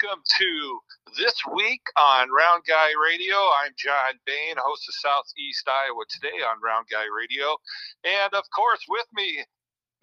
[0.00, 0.78] welcome to
[1.18, 3.36] this week on Round Guy Radio.
[3.62, 7.56] I'm John Bain, host of Southeast Iowa Today on Round Guy Radio.
[8.04, 9.44] And of course, with me,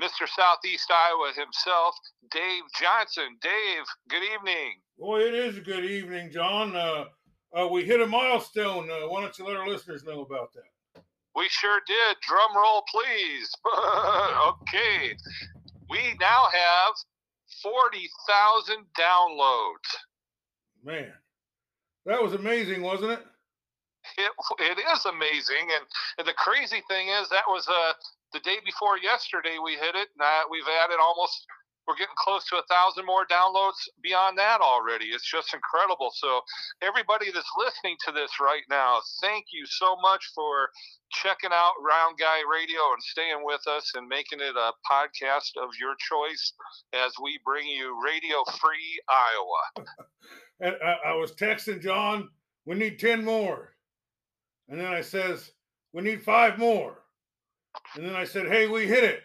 [0.01, 0.27] Mr.
[0.27, 1.95] Southeast Iowa himself,
[2.29, 3.37] Dave Johnson.
[3.41, 4.81] Dave, good evening.
[4.97, 6.75] Boy, it is a good evening, John.
[6.75, 7.05] Uh,
[7.57, 8.89] uh, we hit a milestone.
[8.91, 11.01] Uh, why don't you let our listeners know about that?
[11.35, 12.17] We sure did.
[12.21, 13.49] Drum roll, please.
[14.47, 15.15] okay.
[15.89, 16.93] We now have
[17.61, 19.89] 40,000 downloads.
[20.83, 21.11] Man,
[22.05, 23.19] that was amazing, wasn't it?
[24.17, 25.67] It, it is amazing.
[25.75, 25.85] And,
[26.17, 27.93] and the crazy thing is, that was uh,
[28.33, 30.07] the day before yesterday we hit it.
[30.15, 31.45] And uh, we've added almost,
[31.89, 35.05] we're getting close to a thousand more downloads beyond that already.
[35.05, 36.11] It's just incredible.
[36.13, 36.41] So,
[36.83, 40.69] everybody that's listening to this right now, thank you so much for
[41.11, 45.71] checking out Round Guy Radio and staying with us and making it a podcast of
[45.79, 46.53] your choice
[46.93, 49.87] as we bring you Radio Free Iowa.
[50.59, 52.29] and I, I, was texting John,
[52.65, 53.73] we need 10 more.
[54.67, 55.51] And then I says,
[55.93, 56.99] we need five more.
[57.95, 59.23] And then I said, hey, we hit it.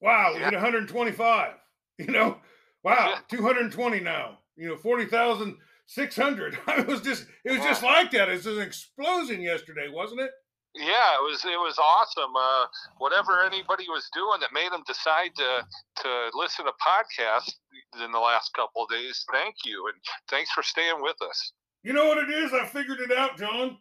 [0.00, 0.50] Wow, we yeah.
[0.50, 1.54] hit 125.
[1.98, 2.38] You know,
[2.82, 3.36] wow, yeah.
[3.36, 4.38] 220 now.
[4.56, 6.58] You know, 40,600.
[6.68, 7.64] it was just, it was yeah.
[7.64, 8.30] just like that.
[8.30, 10.30] It was an explosion yesterday, wasn't it?
[10.74, 12.30] yeah, it was it was awesome.
[12.36, 12.66] Uh,
[12.98, 15.66] whatever anybody was doing that made them decide to
[16.02, 17.54] to listen to podcasts
[18.04, 19.24] in the last couple of days.
[19.32, 21.52] Thank you, and thanks for staying with us.
[21.82, 22.52] You know what it is?
[22.52, 23.78] I figured it out, John.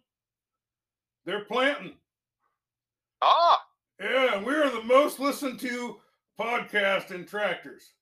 [1.26, 1.96] They're planting.
[3.22, 3.62] Ah.
[4.00, 5.98] Yeah, we're the most listened to
[6.40, 7.94] podcast in tractors.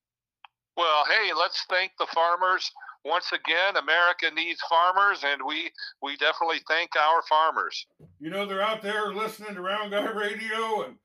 [0.75, 2.71] Well, hey, let's thank the farmers
[3.07, 5.71] once again, America needs farmers, and we
[6.01, 7.87] we definitely thank our farmers.
[8.19, 10.95] You know, they're out there listening to Round Guy Radio and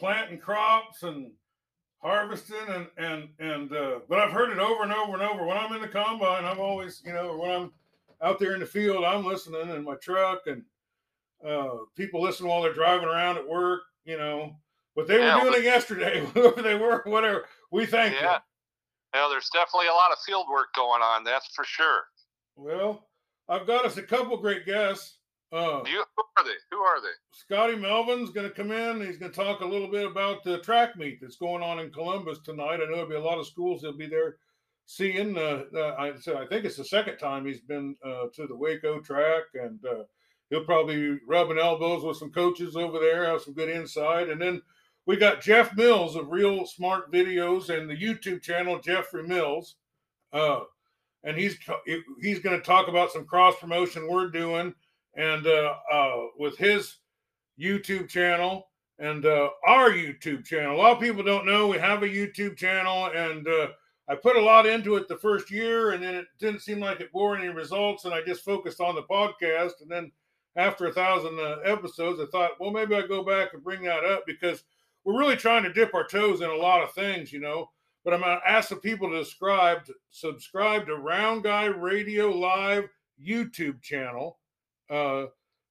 [0.00, 1.32] planting crops and
[2.02, 3.72] harvesting and and and.
[3.72, 5.44] Uh, but I've heard it over and over and over.
[5.44, 7.72] When I'm in the combine, I'm always, you know, when I'm
[8.22, 10.62] out there in the field, I'm listening in my truck, and
[11.46, 13.82] uh, people listen while they're driving around at work.
[14.04, 14.56] You know,
[14.96, 17.44] but they were doing it yesterday, whoever they were, whatever.
[17.70, 18.22] We thank yeah.
[18.22, 18.40] them.
[19.14, 21.22] Now, there's definitely a lot of field work going on.
[21.24, 22.02] That's for sure.
[22.56, 23.06] Well,
[23.48, 25.18] I've got us a couple great guests.
[25.52, 26.56] Uh, you, who are they?
[26.72, 27.14] Who are they?
[27.32, 29.00] Scotty Melvin's going to come in.
[29.00, 31.92] He's going to talk a little bit about the track meet that's going on in
[31.92, 32.80] Columbus tonight.
[32.82, 34.36] I know there'll be a lot of schools he'll be there
[34.86, 35.38] seeing.
[35.38, 38.56] Uh, uh, I, so I think it's the second time he's been uh, to the
[38.56, 40.04] Waco track, and uh,
[40.50, 44.30] he'll probably be rubbing elbows with some coaches over there, have some good insight.
[44.30, 44.60] And then
[45.06, 49.76] we got Jeff Mills of Real Smart Videos and the YouTube channel Jeffrey Mills,
[50.32, 50.60] uh,
[51.24, 51.56] and he's
[52.20, 54.74] he's going to talk about some cross promotion we're doing,
[55.16, 56.98] and uh, uh, with his
[57.60, 60.76] YouTube channel and uh, our YouTube channel.
[60.76, 63.68] A lot of people don't know we have a YouTube channel, and uh,
[64.08, 67.00] I put a lot into it the first year, and then it didn't seem like
[67.00, 70.12] it bore any results, and I just focused on the podcast, and then
[70.56, 74.04] after a thousand uh, episodes, I thought, well, maybe I go back and bring that
[74.04, 74.62] up because
[75.04, 77.70] we're really trying to dip our toes in a lot of things, you know.
[78.04, 82.88] But I'm going to ask the people to subscribe, subscribe to Round Guy Radio Live
[83.22, 84.38] YouTube channel.
[84.90, 85.26] Uh,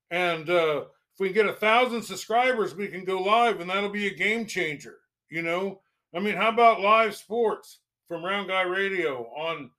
[0.10, 3.90] and uh, if we can get a thousand subscribers, we can go live, and that'll
[3.90, 4.98] be a game changer.
[5.30, 5.82] You know,
[6.16, 9.70] I mean, how about live sports from Round Guy Radio on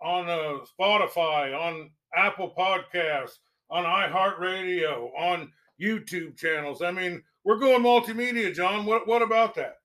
[0.00, 3.38] on uh, Spotify, on Apple Podcasts,
[3.70, 6.82] on iHeartRadio, on YouTube channels?
[6.82, 8.84] I mean, we're going multimedia, John.
[8.84, 9.80] What what about that?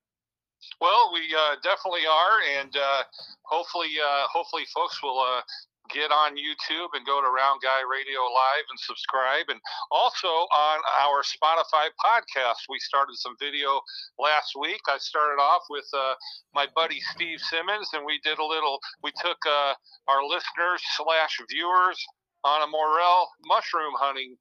[0.81, 3.03] Well, we uh, definitely are, and uh,
[3.43, 5.39] hopefully, uh, hopefully, folks will uh,
[5.87, 9.47] get on YouTube and go to Round Guy Radio Live and subscribe.
[9.47, 9.59] And
[9.91, 13.79] also on our Spotify podcast, we started some video
[14.19, 14.83] last week.
[14.91, 16.15] I started off with uh,
[16.53, 18.79] my buddy Steve Simmons, and we did a little.
[19.03, 19.73] We took uh,
[20.11, 21.95] our listeners slash viewers
[22.43, 24.35] on a morel mushroom hunting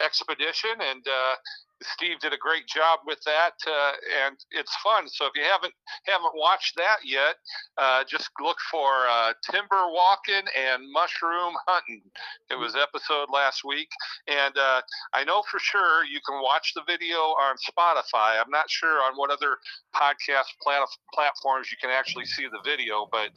[0.00, 1.34] expedition, and uh,
[1.82, 3.92] Steve did a great job with that, uh,
[4.26, 5.08] and it's fun.
[5.08, 5.72] So if you haven't
[6.04, 7.36] haven't watched that yet,
[7.78, 12.02] uh, just look for uh, timber walking and mushroom hunting.
[12.50, 13.88] It was episode last week,
[14.26, 18.40] and uh, I know for sure you can watch the video on Spotify.
[18.40, 19.56] I'm not sure on what other
[19.94, 23.30] podcast plat- platforms you can actually see the video, but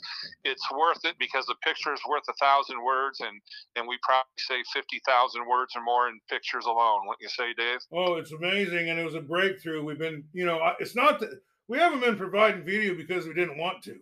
[0.44, 3.42] it's worth it because the picture is worth a thousand words, and
[3.75, 7.06] and we probably say fifty thousand words or more in pictures alone.
[7.06, 7.80] What you say, Dave?
[7.94, 9.84] Oh, it's amazing, and it was a breakthrough.
[9.84, 13.58] We've been, you know, it's not that we haven't been providing video because we didn't
[13.58, 13.98] want to.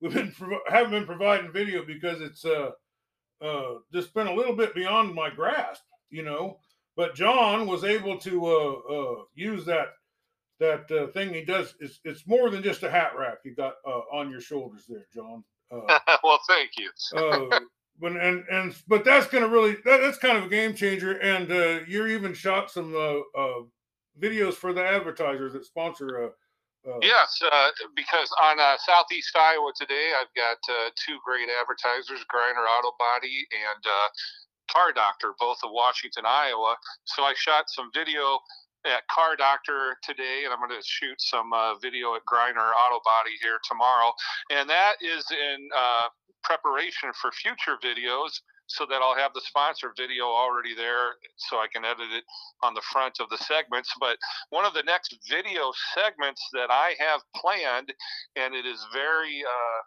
[0.00, 0.34] We've been
[0.68, 2.70] haven't been providing video because it's uh
[3.40, 6.58] uh just been a little bit beyond my grasp, you know.
[6.96, 9.88] But John was able to uh, uh, use that
[10.58, 11.74] that uh, thing he does.
[11.80, 15.06] It's, it's more than just a hat rack you got uh, on your shoulders there,
[15.14, 15.44] John.
[15.70, 16.90] Uh, well, thank you.
[18.00, 21.12] But and and but that's going to really that, that's kind of a game changer.
[21.18, 23.62] And uh, you're even shot some uh, uh,
[24.20, 26.24] videos for the advertisers that sponsor.
[26.24, 30.56] Uh, uh, yes, uh, because on Southeast Iowa today, I've got
[30.94, 33.82] two great advertisers, Grinder Auto Body and
[34.70, 36.76] Car Doctor, both of Washington, Iowa.
[37.04, 38.38] So I shot some video
[38.86, 43.02] at Car Doctor today, and I'm going to shoot some uh, video at Griner Auto
[43.02, 44.12] Body here tomorrow.
[44.50, 45.68] And that is in
[46.46, 51.66] preparation for future videos so that I'll have the sponsor video already there so I
[51.72, 52.24] can edit it
[52.62, 53.92] on the front of the segments.
[54.00, 54.16] But
[54.50, 57.92] one of the next video segments that I have planned,
[58.34, 59.80] and it is very uh,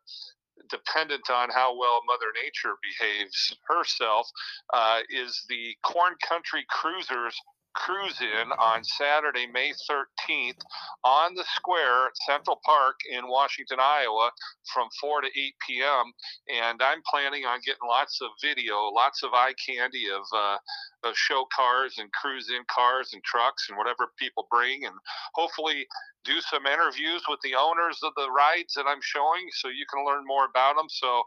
[0.70, 4.28] dependent on how well Mother Nature behaves herself,
[4.74, 7.36] uh, is the Corn Country Cruisers
[7.80, 10.60] cruise in on Saturday, May 13th
[11.04, 14.32] on the square at Central Park in Washington, Iowa
[14.74, 16.06] from 4 to 8 p.m.
[16.54, 20.58] And I'm planning on getting lots of video, lots of eye candy of, uh,
[21.04, 24.86] of show cars and cruise in cars and trucks and whatever people bring.
[24.86, 24.96] And
[25.34, 25.88] hopefully
[26.26, 30.06] do some interviews with the owners of the rides that I'm showing so you can
[30.06, 30.88] learn more about them.
[30.90, 31.24] So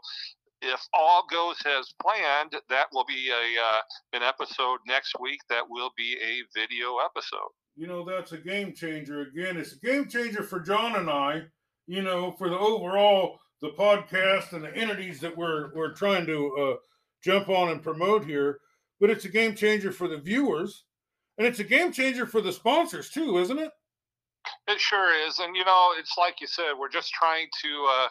[0.63, 3.81] if all goes as planned, that will be a uh,
[4.13, 5.39] an episode next week.
[5.49, 7.51] That will be a video episode.
[7.75, 9.21] You know, that's a game changer.
[9.21, 11.43] Again, it's a game changer for John and I.
[11.85, 16.55] You know, for the overall the podcast and the entities that we're we're trying to
[16.57, 16.75] uh,
[17.23, 18.59] jump on and promote here.
[18.99, 20.85] But it's a game changer for the viewers,
[21.37, 23.71] and it's a game changer for the sponsors too, isn't it?
[24.67, 28.07] It sure is, and you know, it's like you said, we're just trying to uh,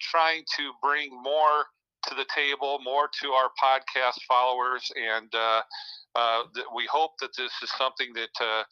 [0.00, 1.64] trying to bring more
[2.08, 5.62] to the table, more to our podcast followers, and uh,
[6.14, 6.42] uh,
[6.74, 8.64] we hope that this is something that uh,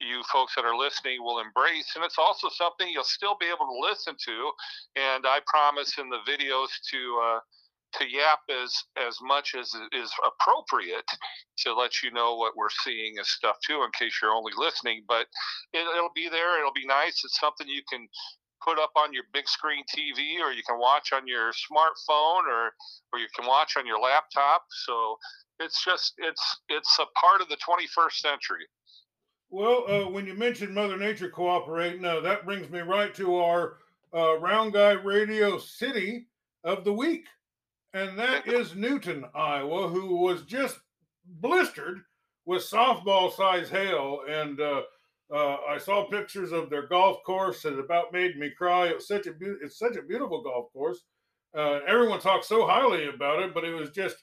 [0.00, 1.92] you folks that are listening will embrace.
[1.94, 4.50] And it's also something you'll still be able to listen to.
[4.96, 7.38] And I promise in the videos to uh,
[7.98, 11.08] to yap as as much as is appropriate
[11.58, 15.04] to let you know what we're seeing as stuff too, in case you're only listening.
[15.06, 15.26] But
[15.72, 16.58] it, will be there.
[16.58, 17.22] It'll be nice.
[17.24, 18.08] It's something you can
[18.64, 22.72] put up on your big screen TV, or you can watch on your smartphone, or
[23.12, 24.64] or you can watch on your laptop.
[24.84, 25.16] So
[25.60, 28.66] it's just it's it's a part of the 21st century.
[29.50, 33.76] Well, uh, when you mentioned Mother Nature cooperating, uh, that brings me right to our
[34.14, 36.26] uh, Round Guy Radio City
[36.64, 37.26] of the Week,
[37.92, 40.78] and that is Newton, Iowa, who was just
[41.26, 42.00] blistered
[42.46, 44.82] with softball size hail and uh,
[45.32, 48.88] uh, I saw pictures of their golf course and it about made me cry.
[48.88, 51.00] It was such a be- it's such a beautiful golf course.
[51.56, 54.16] Uh, everyone talks so highly about it, but it was just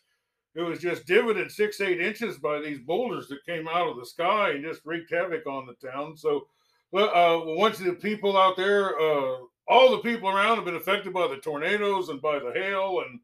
[0.55, 4.05] it was just divoted six eight inches by these boulders that came out of the
[4.05, 6.15] sky and just wreaked havoc on the town.
[6.15, 6.47] So,
[6.95, 11.27] uh, once the people out there, uh, all the people around have been affected by
[11.27, 13.19] the tornadoes and by the hail and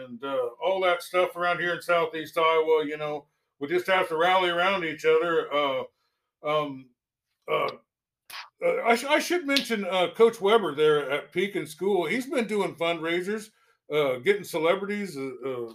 [0.00, 2.84] and uh, all that stuff around here in southeast Iowa.
[2.84, 3.26] You know,
[3.60, 5.52] we just have to rally around each other.
[5.52, 5.82] Uh,
[6.44, 6.86] um,
[7.50, 7.68] uh,
[8.64, 12.06] uh, I, sh- I, should mention uh, Coach Weber there at Pekin School.
[12.06, 13.50] He's been doing fundraisers,
[13.92, 15.72] uh, getting celebrities, uh,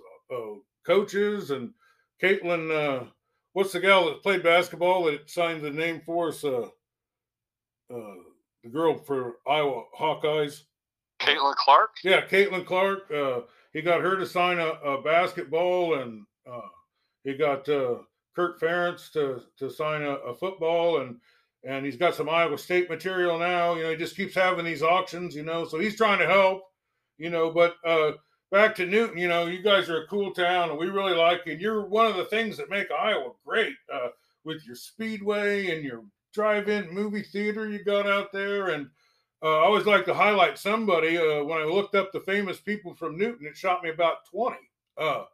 [0.86, 1.74] coaches, and
[2.22, 3.10] Caitlin.
[3.54, 6.42] what's the gal that played basketball that signed the name for us?
[8.64, 10.64] the girl for Iowa Hawkeyes.
[11.20, 11.92] Caitlin Clark.
[12.04, 13.12] Yeah, Caitlin Clark.
[13.74, 16.26] he got her to sign a, a basketball, and
[17.24, 21.20] he got Kirk Ferentz to to sign a, a football, and
[21.68, 23.76] and he's got some Iowa State material now.
[23.76, 26.64] You know, he just keeps having these auctions, you know, so he's trying to help,
[27.18, 27.52] you know.
[27.52, 28.14] But uh,
[28.52, 31.42] back to Newton, you know, you guys are a cool town, and we really like
[31.46, 31.52] you.
[31.52, 34.10] And you're one of the things that make Iowa great uh,
[34.46, 38.70] with your speedway and your drive-in movie theater you got out there.
[38.70, 38.88] And
[39.44, 41.18] uh, I always like to highlight somebody.
[41.18, 44.70] Uh, when I looked up the famous people from Newton, it shot me about twenty.
[44.98, 45.26] Uh,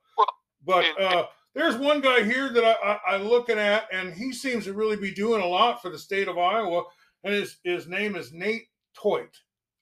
[0.66, 4.66] but uh, there's one guy here that I, I, am looking at, and he seems
[4.66, 6.84] to really be doing a lot for the state of Iowa.
[7.24, 8.68] And his, his name is Nate
[8.98, 9.30] Teut.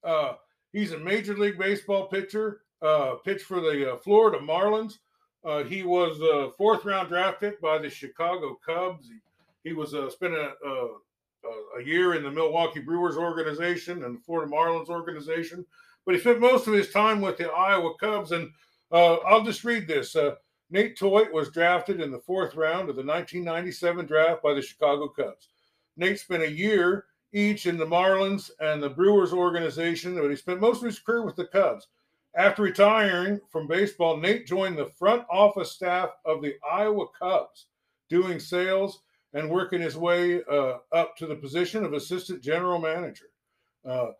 [0.03, 0.33] Uh,
[0.73, 4.99] he's a Major League Baseball pitcher, uh, pitched for the uh, Florida Marlins.
[5.43, 9.07] Uh, he was a fourth round draft pick by the Chicago Cubs.
[9.07, 10.87] He, he was uh, spent a, a,
[11.79, 15.65] a, year in the Milwaukee Brewers organization and the Florida Marlins organization,
[16.05, 18.33] but he spent most of his time with the Iowa Cubs.
[18.33, 18.51] And
[18.91, 20.15] uh, I'll just read this.
[20.71, 25.07] Nate Teut was drafted in the fourth round of the 1997 draft by the Chicago
[25.09, 25.49] Cubs.
[25.97, 30.59] Nate spent a year each in the Marlins and the Brewers organization, but he spent
[30.59, 31.87] most of his career with the Cubs.
[32.35, 37.67] After retiring from baseball, Nate joined the front office staff of the Iowa Cubs,
[38.09, 39.01] doing sales
[39.33, 43.27] and working his way uh, up to the position of assistant general manager.
[43.85, 44.11] Uh,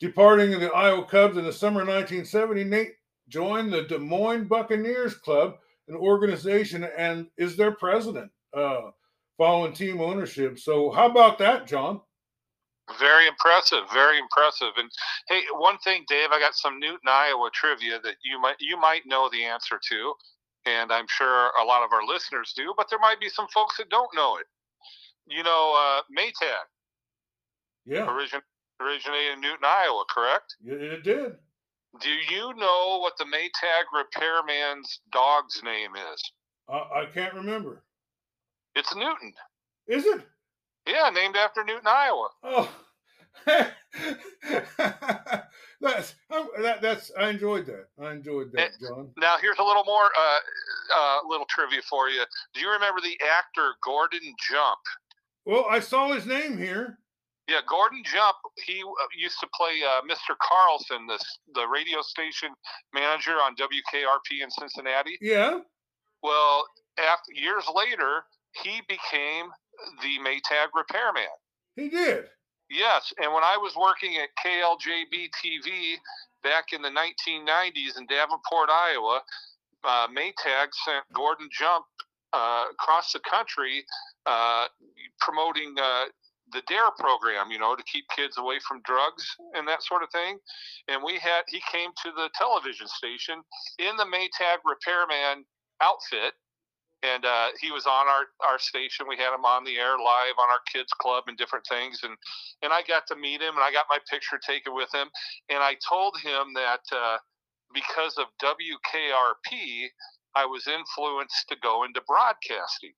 [0.00, 2.94] Departing the Iowa Cubs in the summer of 1970, Nate
[3.28, 5.58] joined the Des Moines Buccaneers Club,
[5.90, 8.90] an organization, and is their president uh,
[9.36, 10.58] following team ownership.
[10.58, 12.00] So, how about that, John?
[12.98, 14.72] Very impressive, very impressive.
[14.76, 14.90] And
[15.28, 19.02] hey, one thing, Dave, I got some Newton, Iowa trivia that you might you might
[19.04, 20.14] know the answer to,
[20.66, 23.76] and I'm sure a lot of our listeners do, but there might be some folks
[23.78, 24.46] that don't know it.
[25.26, 26.66] You know, uh, Maytag.
[27.86, 28.06] Yeah.
[28.06, 28.40] Origin,
[28.80, 30.56] originated in Newton, Iowa, correct?
[30.64, 31.36] It did.
[31.98, 36.32] Do you know what the Maytag repairman's dog's name is?
[36.68, 37.82] Uh, I can't remember.
[38.76, 39.34] It's Newton.
[39.88, 40.22] Is it?
[40.86, 42.28] Yeah, named after Newton, Iowa.
[42.44, 42.70] Oh,
[43.46, 43.74] that's
[46.30, 47.88] that, that's I enjoyed that.
[48.00, 49.10] I enjoyed that, John.
[49.18, 50.38] Now here's a little more uh,
[50.98, 52.22] uh, little trivia for you.
[52.54, 54.78] Do you remember the actor Gordon Jump?
[55.44, 56.98] Well, I saw his name here.
[57.50, 58.36] Yeah, Gordon Jump.
[58.64, 60.38] He uh, used to play uh, Mr.
[60.38, 61.18] Carlson, the
[61.54, 62.50] the radio station
[62.94, 65.18] manager on WKRP in Cincinnati.
[65.20, 65.58] Yeah.
[66.22, 66.64] Well,
[66.96, 68.22] after years later,
[68.62, 69.50] he became
[70.00, 71.34] the Maytag repairman.
[71.74, 72.26] He did.
[72.70, 75.96] Yes, and when I was working at KLJB TV
[76.44, 79.22] back in the 1990s in Davenport, Iowa,
[79.82, 81.84] uh, Maytag sent Gordon Jump
[82.32, 83.84] uh, across the country
[84.26, 84.66] uh,
[85.18, 86.04] promoting uh,
[86.52, 90.10] the DARE program, you know, to keep kids away from drugs and that sort of
[90.10, 90.38] thing.
[90.88, 93.42] And we had he came to the television station
[93.78, 95.44] in the Maytag repairman
[95.80, 96.34] outfit
[97.02, 99.06] and uh, he was on our, our station.
[99.08, 102.16] We had him on the air live on our kids club and different things, and
[102.62, 105.08] and I got to meet him and I got my picture taken with him,
[105.48, 107.16] and I told him that uh,
[107.72, 109.86] because of WKRP,
[110.34, 112.92] I was influenced to go into broadcasting,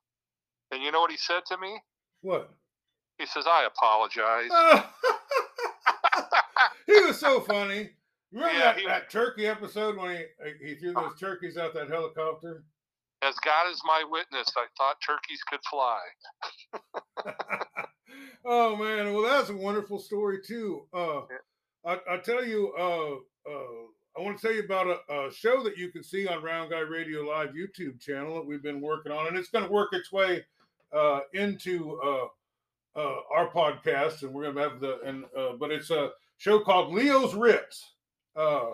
[0.73, 1.81] and you know what he said to me?
[2.23, 2.51] What?
[3.23, 4.51] He says, "I apologize."
[6.87, 7.91] he was so funny.
[8.33, 10.25] Remember Yeah, that, he- that turkey episode when he
[10.67, 12.65] he threw those turkeys out that helicopter?
[13.23, 16.01] As God is my witness, I thought turkeys could fly.
[18.45, 20.83] oh man, well that's a wonderful story too.
[20.93, 21.21] Uh,
[21.87, 23.13] I, I tell you, uh,
[23.49, 23.87] uh,
[24.19, 24.99] I want to tell you about a,
[25.29, 28.65] a show that you can see on Round Guy Radio Live YouTube channel that we've
[28.65, 30.45] been working on, and it's going to work its way
[30.93, 32.01] uh, into
[32.97, 36.61] uh, our podcast, and we're going to have the and uh, but it's a show
[36.61, 37.93] called Leo's Rips.
[38.37, 38.71] Uh,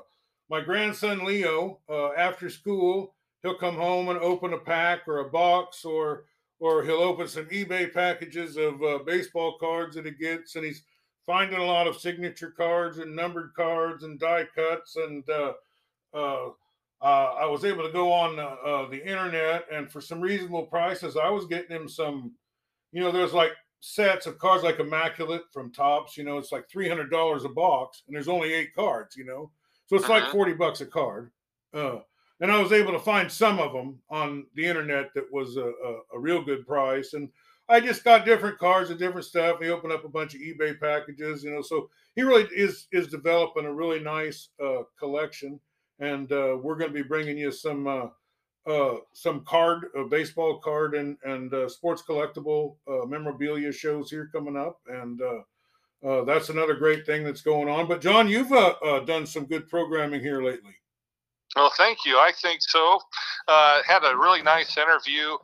[0.50, 5.30] my grandson Leo, uh, after school, he'll come home and open a pack or a
[5.30, 6.24] box, or
[6.58, 10.82] or he'll open some eBay packages of uh, baseball cards that he gets, and he's
[11.24, 15.52] finding a lot of signature cards and numbered cards and die cuts, and uh,
[17.00, 18.34] I was able to go on
[18.90, 22.32] the internet, and for some reasonable prices, I was getting him some.
[22.90, 26.16] You know, there's like sets of cards like Immaculate from Topps.
[26.16, 29.16] You know, it's like three hundred dollars a box, and there's only eight cards.
[29.16, 29.50] You know,
[29.86, 30.32] so it's like Mhm.
[30.32, 31.30] forty bucks a card.
[31.72, 32.00] Uh,
[32.40, 35.66] and I was able to find some of them on the internet that was a,
[35.66, 37.12] a, a real good price.
[37.14, 37.28] And
[37.68, 39.60] I just got different cards and different stuff.
[39.60, 41.62] He opened up a bunch of eBay packages, you know.
[41.62, 45.60] So he really is is developing a really nice uh, collection,
[45.98, 47.86] and uh, we're going to be bringing you some
[48.68, 54.28] uh, some card, a baseball card, and and uh, sports collectible uh, memorabilia shows here
[54.32, 55.20] coming up, and.
[55.20, 55.40] Uh,
[56.06, 57.88] uh, that's another great thing that's going on.
[57.88, 58.50] But John, you've
[59.04, 60.76] done some good programming here lately.
[61.56, 62.14] Well, thank you.
[62.18, 63.00] I think so.
[63.48, 65.36] Had a really nice interview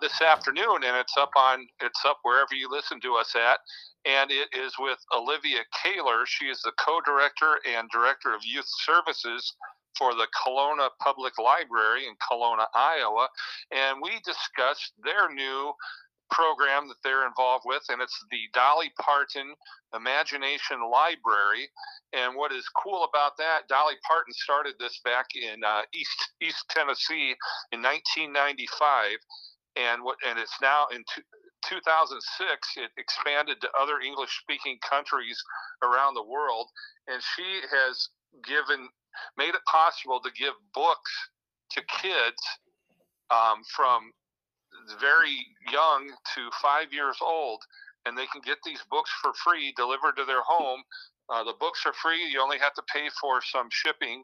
[0.00, 3.58] this afternoon, and it's up on it's up wherever you listen to us at.
[4.06, 6.24] And it is with Olivia Kaler.
[6.24, 9.54] She is the co-director and director of youth services
[9.98, 13.28] for the Kalona Public Library in Kalona, Iowa.
[13.70, 15.72] And we discussed their new
[16.30, 19.54] program that they're involved with, and it's the Dolly Parton
[19.94, 21.68] Imagination Library.
[22.12, 26.64] And what is cool about that, Dolly Parton started this back in uh, East East
[26.70, 27.34] Tennessee
[27.72, 29.18] in 1995,
[29.76, 31.22] and what and it's now in two,
[31.68, 32.20] 2006
[32.76, 35.38] it expanded to other English-speaking countries
[35.82, 36.68] around the world,
[37.08, 38.08] and she has
[38.44, 38.88] given
[39.36, 41.10] made it possible to give books
[41.70, 42.42] to kids
[43.30, 44.12] um, from
[45.00, 47.62] very young to five years old,
[48.06, 50.82] and they can get these books for free delivered to their home.
[51.32, 52.20] Uh, the books are free.
[52.30, 54.22] You only have to pay for some shipping,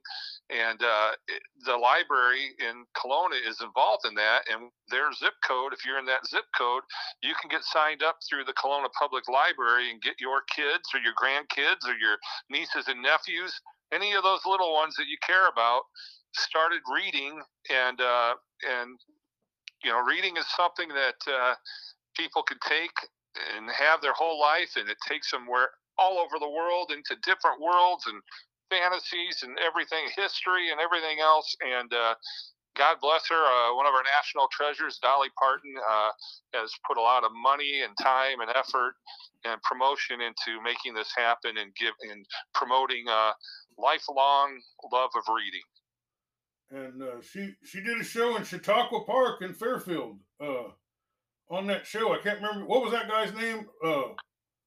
[0.50, 4.44] and uh, it, the library in Kalona is involved in that.
[4.52, 6.82] And their zip code, if you're in that zip code,
[7.22, 11.00] you can get signed up through the Kalona Public Library and get your kids or
[11.00, 12.20] your grandkids or your
[12.50, 13.58] nieces and nephews,
[13.92, 15.82] any of those little ones that you care about,
[16.34, 18.34] started reading and uh,
[18.68, 18.98] and
[19.84, 21.54] you know, reading is something that uh,
[22.16, 22.92] people can take
[23.56, 25.68] and have their whole life, and it takes them where
[25.98, 28.20] all over the world into different worlds and
[28.70, 31.56] fantasies and everything, history and everything else.
[31.60, 32.14] And uh,
[32.76, 33.34] God bless her.
[33.36, 36.10] Uh, one of our national treasures, Dolly Parton, uh,
[36.54, 38.94] has put a lot of money and time and effort
[39.44, 42.24] and promotion into making this happen and give and
[42.54, 43.32] promoting a
[43.78, 44.60] lifelong
[44.92, 45.66] love of reading.
[46.70, 50.18] And uh, she she did a show in Chautauqua Park in Fairfield.
[50.40, 50.70] Uh,
[51.50, 53.66] on that show, I can't remember what was that guy's name.
[53.84, 54.14] Uh,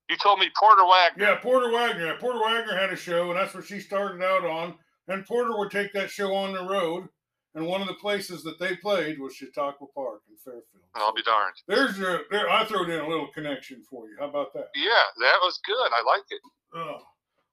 [0.10, 1.26] you told me Porter Wagoner.
[1.26, 2.18] Yeah, Porter Wagoner.
[2.20, 4.76] Porter Wagoner had a show, and that's what she started out on.
[5.08, 7.08] And Porter would take that show on the road
[7.56, 10.84] and one of the places that they played was Chautauqua Park in Fairfield.
[10.96, 11.56] I'll be darned.
[11.68, 12.50] There's your there.
[12.50, 14.16] I threw in a little connection for you.
[14.20, 14.70] How about that?
[14.76, 15.90] Yeah, that was good.
[15.92, 16.42] I like it.
[16.76, 16.98] Oh.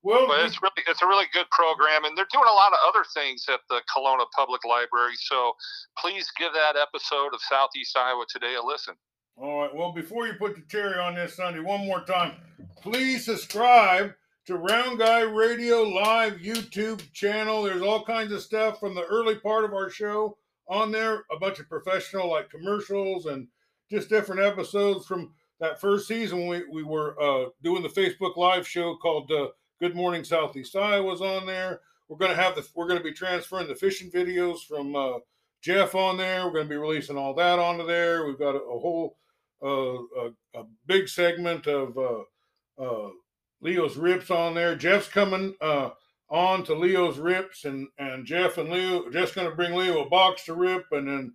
[0.03, 2.79] Well, but it's really it's a really good program, and they're doing a lot of
[2.89, 5.15] other things at the Kalona Public Library.
[5.17, 5.53] So
[5.99, 8.95] please give that episode of Southeast Iowa Today a listen.
[9.37, 9.75] All right.
[9.75, 12.37] Well, before you put the cherry on this sundae, one more time,
[12.83, 14.15] please subscribe
[14.51, 17.63] to Round Guy Radio Live YouTube channel.
[17.63, 21.39] There's all kinds of stuff from the early part of our show on there, a
[21.39, 23.47] bunch of professional like commercials and
[23.93, 28.67] just different episodes from that first season we, we were uh, doing the Facebook Live
[28.67, 31.83] show called uh, Good Morning Southeast Iowa was on there.
[32.09, 35.19] We're to have the we're to be transferring the fishing videos from uh,
[35.63, 36.45] Jeff on there.
[36.45, 38.27] We're to be releasing all that onto there.
[38.27, 39.17] We've got a, a whole
[39.63, 43.11] uh, a, a, big segment of uh, uh,
[43.61, 44.75] Leo's Rips on there.
[44.75, 45.91] Jeff's coming uh,
[46.29, 50.09] on to Leo's Rips, and and Jeff and Leo just going to bring Leo a
[50.09, 51.35] box to rip, and then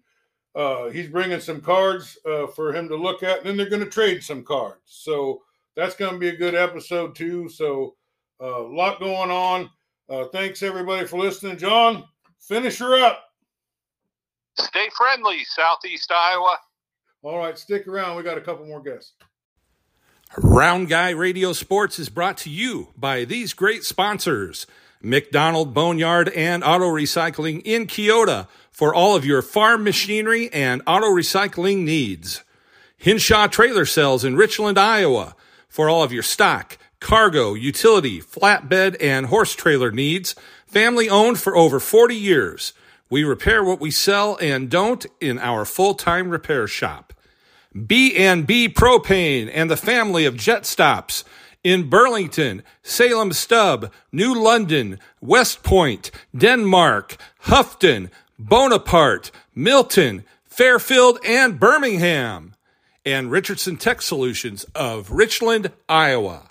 [0.55, 3.83] uh, he's bringing some cards uh, for him to look at, and then they're going
[3.83, 4.81] to trade some cards.
[4.85, 5.41] So
[5.75, 7.49] that's going to be a good episode too.
[7.49, 7.95] So
[8.39, 9.69] a uh, lot going on.
[10.09, 11.57] Uh, thanks everybody for listening.
[11.57, 12.05] John,
[12.39, 13.23] finish her up.
[14.57, 16.57] Stay friendly, Southeast Iowa.
[17.23, 18.15] All right, stick around.
[18.15, 19.13] We got a couple more guests.
[20.37, 24.67] Round Guy Radio Sports is brought to you by these great sponsors
[25.01, 31.07] McDonald Boneyard and Auto Recycling in Keota for all of your farm machinery and auto
[31.07, 32.43] recycling needs.
[32.97, 35.35] Hinshaw Trailer Sales in Richland, Iowa
[35.69, 40.35] for all of your stock, cargo, utility, flatbed, and horse trailer needs.
[40.65, 42.73] Family owned for over 40 years.
[43.09, 47.13] We repair what we sell and don't in our full-time repair shop.
[47.75, 51.25] B&B Propane and the family of jet stops
[51.65, 62.53] in Burlington, Salem Stub, New London, West Point, Denmark, Houghton, Bonaparte, Milton, Fairfield, and Birmingham.
[63.03, 66.49] And Richardson Tech Solutions of Richland, Iowa.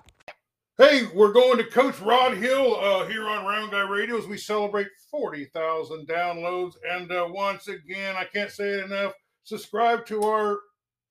[0.76, 4.36] Hey, we're going to Coach Rod Hill uh, here on Round Guy Radio as we
[4.36, 6.72] celebrate 40,000 downloads.
[6.90, 9.12] And uh, once again, I can't say it enough.
[9.44, 10.58] Subscribe to our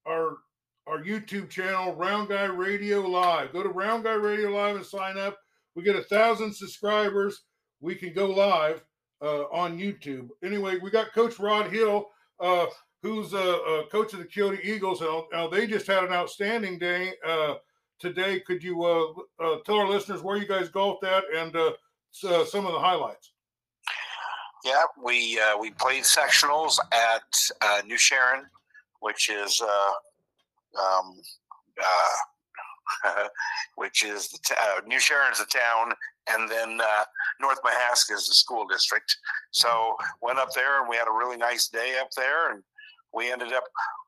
[0.05, 0.37] our
[0.85, 3.53] our YouTube channel, Round Guy Radio Live.
[3.53, 5.37] Go to Round Guy Radio Live and sign up.
[5.75, 7.43] We get a thousand subscribers.
[7.79, 8.83] We can go live
[9.21, 10.29] uh, on YouTube.
[10.43, 12.07] Anyway, we got Coach Rod Hill,
[12.39, 12.67] uh,
[13.01, 15.01] who's a, a, coach of the Keota Eagles.
[15.31, 17.55] Now, they just had an outstanding day uh,
[17.99, 18.41] today.
[18.41, 21.71] Could you uh, uh, tell our listeners where you guys golfed at and uh,
[22.11, 23.31] some of the highlights?
[24.65, 28.45] Yeah, we we played sectionals at New Sharon
[29.03, 31.15] which is uh, um,
[33.05, 33.27] uh,
[33.75, 35.93] which is the t- uh, New Sharon's the town,
[36.29, 37.03] and then uh,
[37.41, 39.15] North Mahaska is the school district.
[39.51, 42.63] So went up there, and we had a really nice day up there, and
[43.13, 43.65] we ended up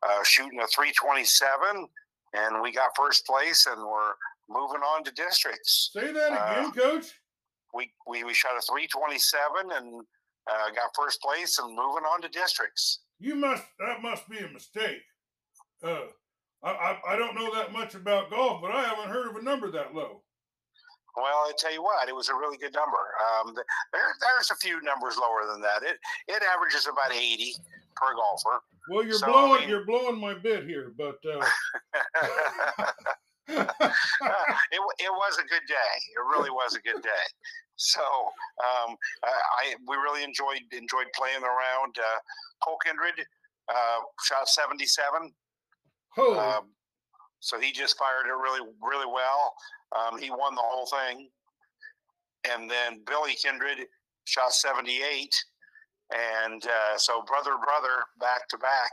[0.07, 1.87] uh, shooting a 327,
[2.33, 4.13] and we got first place, and we're
[4.49, 5.91] moving on to districts.
[5.93, 7.11] Say that again, Coach.
[7.73, 10.01] We, we we shot a 327 and
[10.49, 14.47] uh, got first place, and moving on to districts you must that must be a
[14.49, 15.01] mistake.
[15.83, 16.07] Uh,
[16.63, 19.43] I, I, I don't know that much about golf, but I haven't heard of a
[19.43, 20.21] number that low.
[21.15, 22.97] Well, I tell you what, it was a really good number.
[22.97, 25.83] Um, there, there's a few numbers lower than that.
[25.83, 25.97] It
[26.27, 27.55] it averages about 80
[27.95, 28.61] per golfer.
[28.89, 31.43] Well, you're so, blowing I mean, you're blowing my bit here, but uh...
[33.47, 35.95] it it was a good day.
[36.15, 37.25] It really was a good day.
[37.77, 41.95] So um, I we really enjoyed enjoyed playing around.
[41.97, 42.19] Uh,
[42.63, 43.25] Cole Kindred
[43.69, 45.31] uh, shot 77.
[46.17, 46.39] Oh.
[46.39, 46.69] Um,
[47.39, 49.53] so he just fired it really really well.
[49.95, 51.29] Um, he won the whole thing.
[52.51, 53.87] And then Billy Kindred
[54.25, 55.33] shot 78.
[56.13, 58.91] And uh, so brother brother back to back.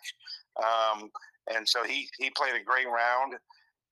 [0.59, 1.11] Um,
[1.55, 3.35] and so he he played a great round.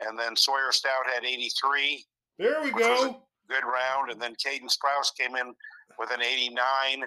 [0.07, 2.05] And then Sawyer Stout had 83.
[2.39, 4.11] There we go good round.
[4.11, 5.53] And then Caden Sprouse came in
[5.99, 7.03] with an 89.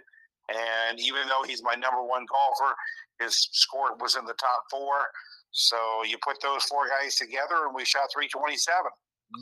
[0.54, 2.76] And even though he's my number one golfer,
[3.20, 5.08] his score was in the top four.
[5.52, 8.92] So you put those four guys together, and we shot 327.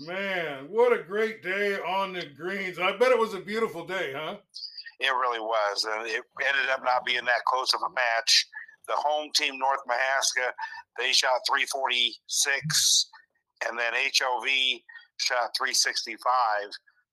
[0.08, 2.80] Man, what a great day on the greens.
[2.80, 4.38] I bet it was a beautiful day, huh?
[5.00, 5.86] It really was.
[5.86, 8.48] And it ended up not being that close of a match.
[8.88, 10.52] The home team, North Mahaska,
[11.00, 13.10] they shot 346,
[13.68, 14.48] and then HOV
[15.18, 16.20] shot 365.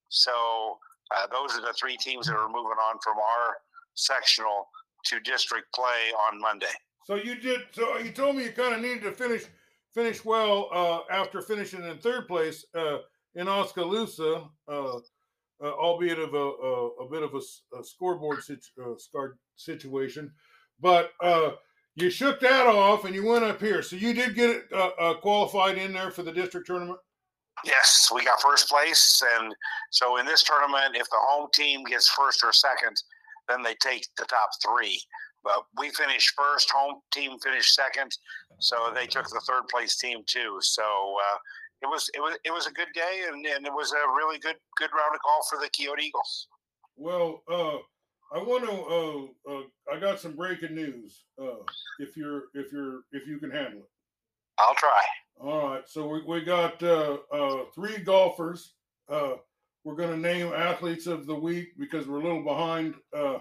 [0.09, 0.79] So
[1.17, 3.57] uh, those are the three teams that are moving on from our
[3.95, 4.69] sectional
[5.07, 6.67] to district play on Monday.
[7.05, 7.61] So you did.
[7.73, 9.45] So you told me you kind of needed to finish
[9.95, 12.99] finish well uh, after finishing in third place uh,
[13.35, 15.01] in Oskaloosa, uh, uh
[15.61, 20.31] albeit of a, a, a, bit of a, a scoreboard situ- uh, situation.
[20.81, 21.53] But uh,
[22.01, 23.83] you shook that off and you went up here.
[23.83, 24.69] So you did get
[25.21, 26.99] qualified in there for the district tournament.
[27.65, 29.53] Yes, we got first place, and
[29.91, 32.97] so in this tournament, if the home team gets first or second,
[33.49, 35.01] then they take the top three.
[35.43, 38.17] But we finished first, home team finished second,
[38.61, 40.59] so they took the third place team too.
[40.61, 41.39] So uh,
[41.83, 44.39] it was it was it was a good day, and, and it was a really
[44.39, 46.47] good good round of golf for the Keota Eagles.
[46.97, 47.79] Well, uh,
[48.33, 49.53] I want to.
[49.53, 49.63] Uh, uh,
[49.93, 51.25] I got some breaking news.
[51.41, 51.63] Uh,
[51.99, 53.91] if you're if you're if you can handle it,
[54.59, 55.01] I'll try.
[55.41, 58.73] All right, so we, we got uh, uh, three golfers.
[59.09, 59.35] Uh,
[59.85, 63.39] we're going to name athletes of the week because we're a little behind, uh,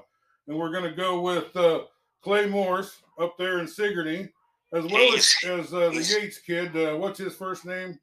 [0.48, 1.82] and we're going to go with uh,
[2.22, 4.30] Clay Morse up there in Sigourney,
[4.74, 6.78] as well as, as uh, the Yates kid.
[6.78, 7.98] Uh, what's his first name?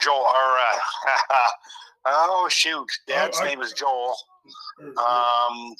[0.00, 0.16] Joel.
[0.16, 0.26] Or
[2.06, 4.14] oh shoot, Dad's I, name is Joel.
[4.98, 5.74] Um,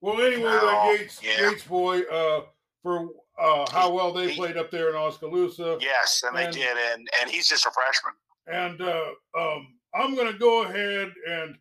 [0.00, 1.50] well, anyway, oh, Yates yeah.
[1.50, 2.02] Yates boy
[2.82, 5.78] for uh, how well they played up there in Oskaloosa.
[5.80, 8.14] Yes, and, and they did, and and he's just a freshman.
[8.46, 11.56] And uh, um, I'm going to go ahead and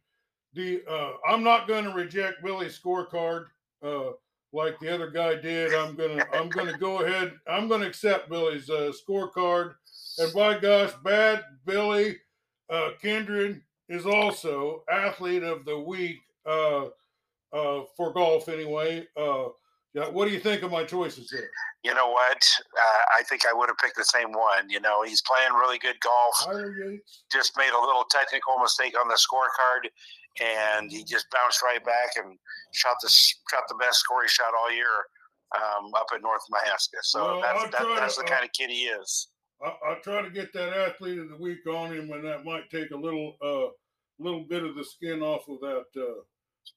[0.54, 3.46] the uh, I'm not going to reject Billy's scorecard
[3.84, 4.12] uh,
[4.54, 5.74] like the other guy did.
[5.74, 7.34] I'm gonna I'm gonna go ahead.
[7.48, 9.76] I'm going to accept Billy's uh, scorecard.
[10.18, 12.18] And by gosh, bad Billy
[12.70, 12.90] uh,
[13.90, 16.86] is also athlete of the week uh,
[17.54, 19.08] uh, for golf anyway.
[19.16, 19.50] Uh,
[20.12, 21.50] what do you think of my choices there?
[21.84, 22.38] You know what?
[22.78, 24.70] Uh, I think I would have picked the same one.
[24.70, 26.56] You know, he's playing really good golf.
[27.32, 29.90] Just made a little technical mistake on the scorecard,
[30.40, 32.38] and he just bounced right back and
[32.74, 34.86] shot the shot the best score he shot all year
[35.56, 37.02] um, up at North Mahaska.
[37.02, 39.30] So well, that's that, that's to, the kind uh, of kid he is.
[39.64, 42.70] I, will try to get that athlete of the week on him, and that might
[42.70, 43.72] take a little uh,
[44.20, 46.22] little bit of the skin off of that uh,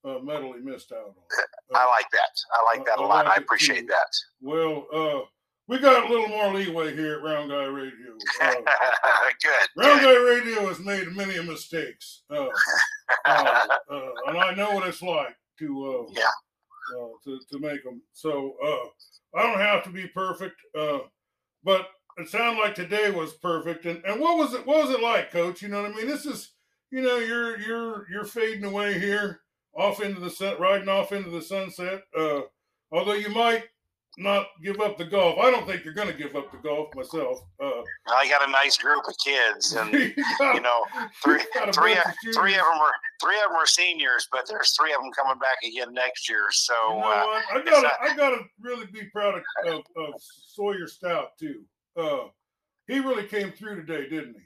[0.04, 1.14] uh, medal he missed out on.
[1.72, 2.34] Uh, I like that.
[2.52, 3.28] I like that a lot.
[3.28, 4.08] I, appreciate that.
[4.40, 5.20] Well, uh,
[5.68, 8.16] we got a little more leeway here at Round Guy Radio.
[8.42, 8.54] Uh,
[9.40, 9.68] good.
[9.76, 12.48] Round Guy Radio has made many mistakes, uh,
[13.24, 13.66] uh,
[14.26, 16.24] and I know what it's like to yeah
[17.24, 18.02] to, to make them.
[18.12, 18.56] So
[19.36, 21.86] I don't have to be perfect, but
[22.18, 23.86] it sounded like today was perfect.
[23.86, 24.66] And and what was it?
[24.66, 25.62] What was it like, Coach?
[25.62, 26.08] You know what I mean?
[26.08, 26.52] This is
[26.90, 29.40] you know you're you're you're fading away here
[29.76, 32.02] off into the sun, riding off into the sunset.
[32.16, 32.42] Uh,
[32.92, 33.64] although you might
[34.18, 35.38] not give up the golf.
[35.38, 37.40] I don't think you're going to give up the golf myself.
[37.62, 40.84] Uh, I got a nice group of kids, and you, got, you know,
[41.22, 41.40] three,
[41.72, 42.04] three, of,
[42.34, 45.38] three of them are three of them are seniors, but there's three of them coming
[45.38, 46.46] back again next year.
[46.50, 50.14] So you know uh, I got I got to really be proud of, of, of
[50.18, 51.62] Sawyer Stout too.
[51.96, 52.28] Uh,
[52.88, 54.42] he really came through today, didn't he?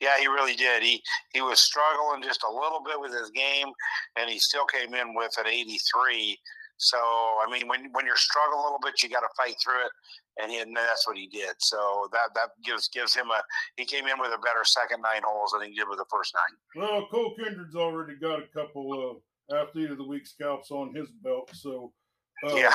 [0.00, 0.82] Yeah, he really did.
[0.82, 3.68] He he was struggling just a little bit with his game,
[4.18, 6.38] and he still came in with an 83.
[6.76, 9.84] So I mean, when when you're struggling a little bit, you got to fight through
[9.86, 9.92] it,
[10.42, 11.54] and, he, and that's what he did.
[11.58, 13.40] So that that gives gives him a
[13.76, 16.34] he came in with a better second nine holes than he did with the first
[16.34, 16.88] nine.
[16.88, 19.16] Well, Cole Kindred's already got a couple of
[19.56, 21.92] athlete of the week scalps on his belt, so
[22.46, 22.74] uh, yeah.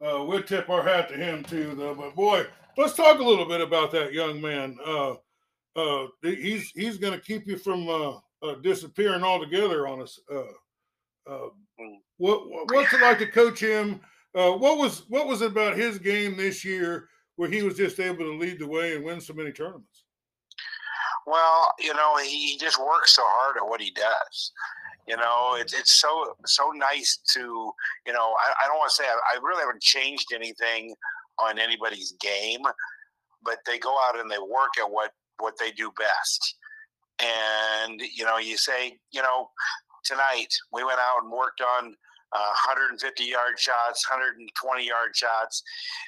[0.00, 1.94] Uh, we'll tip our hat to him too, though.
[1.94, 4.78] But boy, let's talk a little bit about that young man.
[4.84, 5.14] Uh,
[5.78, 10.18] uh, he's he's going to keep you from uh, uh, disappearing altogether on us.
[10.32, 11.48] Uh, uh,
[12.16, 14.00] what what's it like to coach him?
[14.32, 18.24] What was what was it about his game this year where he was just able
[18.24, 20.04] to lead the way and win so many tournaments?
[21.26, 24.52] Well, you know, he just works so hard at what he does.
[25.06, 27.72] You know, it's it's so so nice to
[28.06, 28.34] you know.
[28.46, 30.94] I, I don't want to say I, I really haven't changed anything
[31.38, 32.62] on anybody's game,
[33.44, 36.56] but they go out and they work at what what they do best.
[37.20, 39.50] And, you know, you say, you know,
[40.04, 41.94] tonight we went out and worked on
[42.32, 45.62] uh, 150 yard shots, 120 yard shots.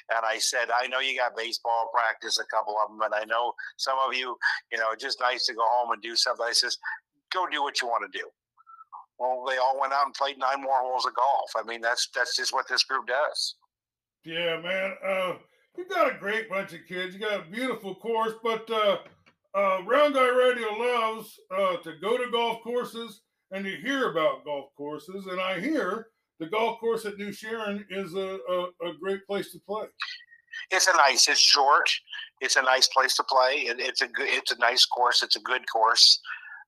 [0.09, 3.25] And I said, I know you got baseball practice, a couple of them, and I
[3.25, 4.37] know some of you,
[4.71, 6.45] you know, just nice to go home and do something.
[6.47, 6.77] I says,
[7.31, 8.25] go do what you want to do.
[9.19, 11.51] Well, they all went out and played nine more holes of golf.
[11.55, 13.55] I mean, that's that's just what this group does.
[14.25, 14.93] Yeah, man.
[15.05, 15.33] Uh,
[15.77, 17.13] you got a great bunch of kids.
[17.13, 18.97] You got a beautiful course, but uh,
[19.55, 24.45] uh, Round Guy Radio loves uh, to go to golf courses and to hear about
[24.45, 25.25] golf courses.
[25.27, 26.07] And I hear
[26.39, 29.85] the golf course at New Sharon is a, a, a great place to play.
[30.71, 31.27] It's a nice.
[31.27, 31.89] It's short.
[32.39, 33.65] It's a nice place to play.
[33.67, 34.27] It, it's a good.
[34.29, 35.23] It's a nice course.
[35.23, 36.19] It's a good course.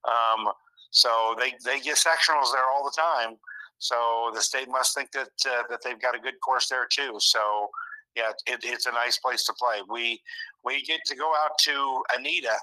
[0.05, 0.49] Um,
[0.91, 3.37] so they they get sectionals there all the time.
[3.79, 7.15] So the state must think that uh, that they've got a good course there too.
[7.19, 7.69] So
[8.15, 9.81] yeah, it, it's a nice place to play.
[9.89, 10.21] We
[10.63, 12.55] we get to go out to Anita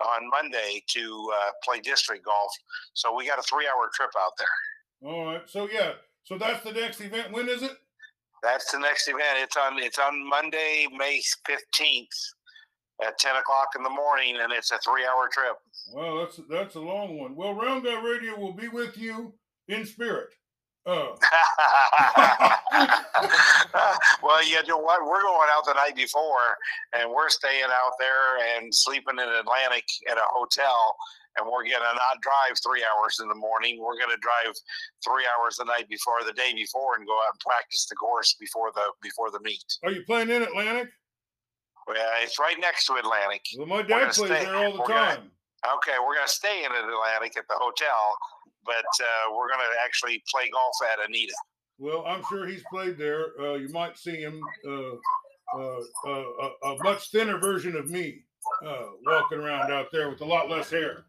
[0.00, 2.52] on Monday to uh, play district golf.
[2.94, 5.10] So we got a three hour trip out there.
[5.10, 5.42] All right.
[5.46, 5.92] So yeah.
[6.24, 7.32] So that's the next event.
[7.32, 7.72] When is it?
[8.42, 9.38] That's the next event.
[9.38, 12.08] It's on it's on Monday, May fifteenth
[13.04, 15.56] at ten o'clock in the morning, and it's a three hour trip.
[15.92, 17.34] Well, that's that's a long one.
[17.34, 19.34] Well, Round Guy Radio will be with you
[19.68, 20.28] in spirit.
[20.88, 21.12] Uh.
[24.22, 25.04] well, you know what?
[25.04, 26.56] We're going out the night before,
[26.96, 30.96] and we're staying out there and sleeping in Atlantic at a hotel.
[31.36, 33.78] And we're going to not drive three hours in the morning.
[33.78, 34.56] We're going to drive
[35.04, 38.34] three hours the night before, the day before, and go out and practice the course
[38.40, 39.62] before the before the meet.
[39.84, 40.88] Are you playing in Atlantic?
[41.86, 43.42] Well, it's right next to Atlantic.
[43.56, 45.30] Well, my dad plays stay, there all the time.
[45.62, 48.16] Gonna, okay, we're going to stay in Atlantic at the hotel
[48.64, 51.34] but uh, we're going to actually play golf at Anita.
[51.78, 53.40] Well, I'm sure he's played there.
[53.40, 54.96] Uh, you might see him, uh,
[55.56, 58.24] uh, uh a, much thinner version of me,
[58.66, 61.04] uh, walking around out there with a lot less hair.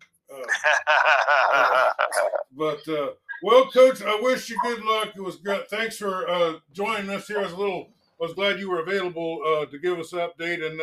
[2.55, 2.79] but
[3.41, 5.13] well, Coach, I wish you good luck.
[5.15, 5.67] It was good.
[5.69, 7.39] Thanks for joining us here.
[7.39, 7.89] I was a little.
[8.21, 10.63] I was glad you were available to give us an update.
[10.63, 10.79] And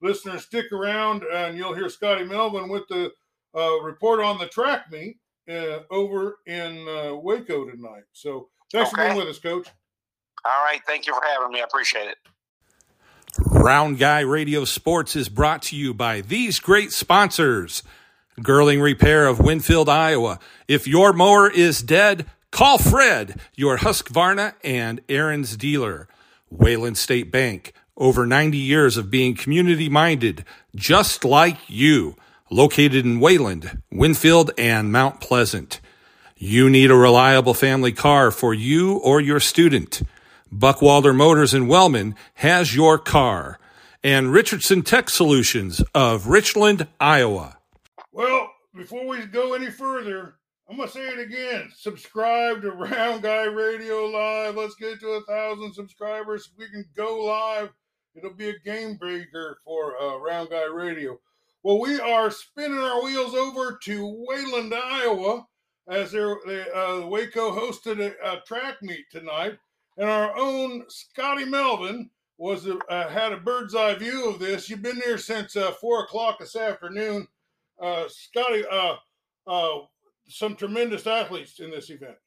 [0.00, 3.12] listeners, stick around, and you'll hear Scotty Melvin with the
[3.82, 5.18] report on the track meet
[5.50, 8.04] uh, over in uh, Waco tonight.
[8.12, 9.02] So thanks okay.
[9.02, 9.68] for being with us, Coach.
[10.44, 10.80] All right.
[10.86, 11.60] Thank you for having me.
[11.60, 12.16] I appreciate it.
[13.38, 17.82] Round Guy Radio Sports is brought to you by these great sponsors.
[18.40, 20.38] Girling Repair of Winfield, Iowa.
[20.68, 26.08] If your mower is dead, call Fred, your Husqvarna and Ariens dealer.
[26.50, 32.16] Wayland State Bank, over 90 years of being community minded, just like you
[32.50, 35.80] located in Wayland, Winfield, and Mount Pleasant.
[36.36, 40.02] You need a reliable family car for you or your student.
[40.52, 43.58] Buckwalder Motors in Wellman has your car.
[44.04, 47.58] And Richardson Tech Solutions of Richland, Iowa.
[48.12, 50.36] Well, before we go any further,
[50.68, 51.70] I'm gonna say it again.
[51.74, 54.56] Subscribe to Round Guy Radio Live.
[54.56, 56.50] Let's get to a thousand subscribers.
[56.58, 57.70] We can go live.
[58.14, 61.18] It'll be a game breaker for uh, Round Guy Radio.
[61.66, 65.48] Well, we are spinning our wheels over to Wayland, Iowa,
[65.88, 69.58] as they uh, Waco hosted a, a, track meet tonight,
[69.98, 74.70] and our own Scotty Melvin was a, uh, had a bird's eye view of this.
[74.70, 77.26] You've been there since uh, four o'clock this afternoon,
[77.82, 78.64] uh, Scotty.
[78.70, 78.94] Uh,
[79.48, 79.78] uh,
[80.28, 82.18] some tremendous athletes in this event.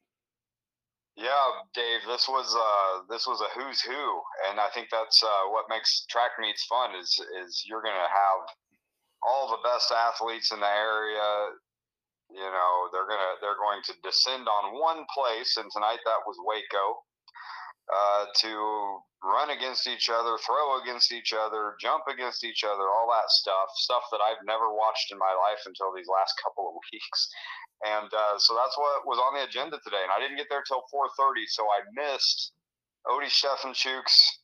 [1.16, 5.48] Yeah, Dave, this was uh, this was a who's who, and I think that's uh,
[5.48, 6.94] what makes track meets fun.
[6.94, 8.54] Is is you're going to have
[9.22, 11.56] all the best athletes in the area
[12.30, 16.38] you know they're gonna they're going to descend on one place and tonight that was
[16.46, 17.02] waco
[17.90, 23.10] uh, to run against each other throw against each other jump against each other all
[23.10, 26.74] that stuff stuff that i've never watched in my life until these last couple of
[26.92, 27.28] weeks.
[27.80, 30.62] And uh, so that's what was on the agenda today and i didn't get there
[30.62, 32.52] till 4.30 so i missed
[33.08, 34.39] odie stefanchuk's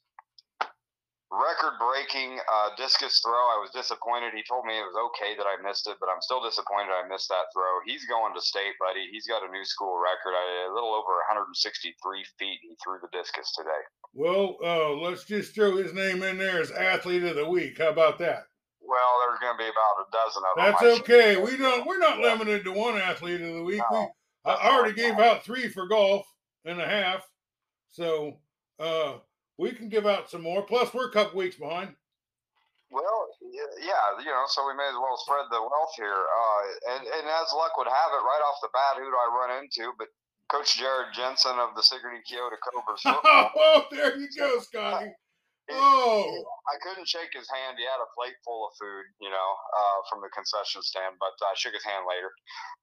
[1.30, 3.34] record breaking uh, discus throw.
[3.34, 4.34] I was disappointed.
[4.34, 7.06] He told me it was okay that I missed it, but I'm still disappointed I
[7.08, 7.82] missed that throw.
[7.86, 9.10] He's going to state, buddy.
[9.10, 10.34] He's got a new school record.
[10.34, 11.94] I, a little over 163
[12.38, 13.82] feet he threw the discus today.
[14.14, 17.78] Well, uh, let's just throw his name in there as athlete of the week.
[17.78, 18.46] How about that?
[18.80, 20.64] Well, there's going to be about a dozen of them.
[20.70, 21.36] That's okay.
[21.36, 21.86] We don't.
[21.86, 23.82] We're not limited to one athlete of the week.
[23.90, 24.12] No,
[24.44, 26.24] we, I already gave out three for golf
[26.64, 27.26] and a half.
[27.90, 28.38] So,
[28.78, 29.14] uh,
[29.58, 30.62] we can give out some more.
[30.62, 31.96] Plus, we're a couple weeks behind.
[32.90, 36.22] Well, yeah, you know, so we may as well spread the wealth here.
[36.22, 36.60] Uh,
[36.94, 39.58] and, and as luck would have it, right off the bat, who do I run
[39.58, 39.90] into?
[39.98, 40.08] But
[40.46, 43.02] Coach Jared Jensen of the Sigourney Keota Cobras.
[43.06, 45.10] oh, there you go, Scotty.
[45.74, 47.74] oh, I couldn't shake his hand.
[47.74, 51.34] He had a plate full of food, you know, uh, from the concession stand, but
[51.42, 52.30] I shook his hand later.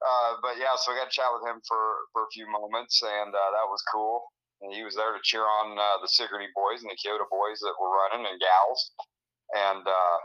[0.03, 2.99] Uh, but yeah, so I got to chat with him for, for a few moments,
[2.99, 4.27] and uh, that was cool
[4.63, 7.60] and he was there to cheer on uh, the Sigourney boys and the Keota boys
[7.60, 8.82] that were running and gals.
[9.54, 10.17] And uh,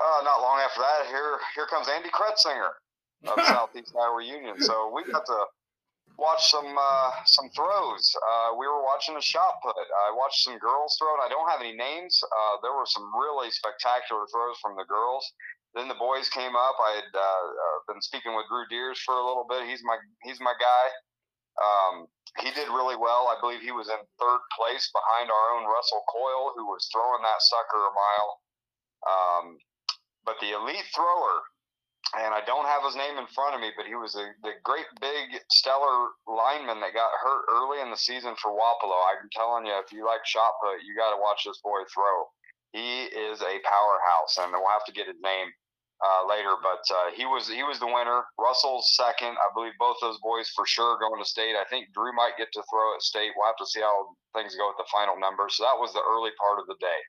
[0.00, 2.80] uh, not long after that, here here comes Andy Kretzinger
[3.28, 4.56] of Southeast Iowa Union.
[4.58, 5.44] So we got to
[6.16, 8.16] watch some uh, some throws.
[8.16, 9.76] Uh, we were watching a shot put.
[9.76, 11.12] I watched some girls throw.
[11.20, 12.16] And I don't have any names.
[12.24, 15.28] Uh, there were some really spectacular throws from the girls.
[15.76, 16.76] then the boys came up.
[16.80, 19.68] I had uh, uh, been speaking with Drew Deers for a little bit.
[19.68, 20.84] He's my he's my guy.
[21.58, 22.06] Um,
[22.38, 23.26] he did really well.
[23.26, 27.22] I believe he was in third place behind our own Russell Coyle, who was throwing
[27.22, 28.30] that sucker a mile.
[29.02, 29.44] Um,
[30.24, 31.42] but the elite thrower,
[32.22, 34.54] and I don't have his name in front of me, but he was a, the
[34.62, 38.98] great big stellar lineman that got hurt early in the season for Wapello.
[39.10, 42.30] I'm telling you, if you like shot put, you got to watch this boy throw.
[42.72, 45.50] He is a powerhouse, and we'll have to get his name
[46.00, 46.56] uh, later.
[46.62, 48.24] But uh, he was he was the winner.
[48.38, 49.36] Russell's second.
[49.36, 51.56] I believe both those boys for sure going to state.
[51.56, 53.32] I think Drew might get to throw at state.
[53.36, 55.56] We'll have to see how things go with the final numbers.
[55.56, 57.00] So that was the early part of the day.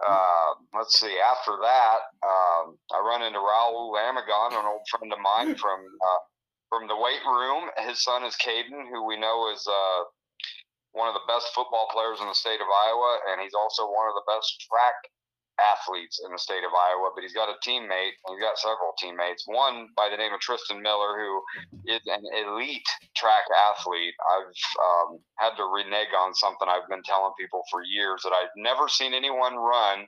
[0.00, 1.12] Uh, let's see.
[1.20, 6.22] After that, um, I run into Raul Amagon, an old friend of mine from uh,
[6.72, 7.68] from the weight room.
[7.84, 10.00] His son is Caden, who we know is uh,
[10.92, 14.08] one of the best football players in the state of Iowa, and he's also one
[14.08, 14.96] of the best track
[15.58, 18.16] athletes in the state of Iowa, but he's got a teammate.
[18.28, 19.44] He's got several teammates.
[19.46, 21.42] One by the name of Tristan Miller, who
[21.86, 24.14] is an elite track athlete.
[24.30, 28.54] I've um, had to renege on something I've been telling people for years that I've
[28.56, 30.06] never seen anyone run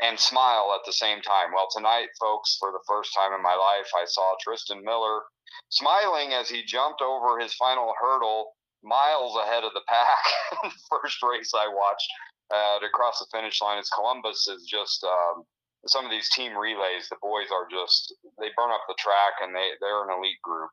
[0.00, 1.54] and smile at the same time.
[1.54, 5.22] Well, tonight, folks, for the first time in my life, I saw Tristan Miller
[5.68, 10.24] smiling as he jumped over his final hurdle miles ahead of the pack.
[10.90, 12.10] first race I watched
[12.52, 15.44] uh, to cross the finish line is Columbus is just um,
[15.86, 17.08] some of these team relays.
[17.08, 20.70] The boys are just they burn up the track and they they're an elite group.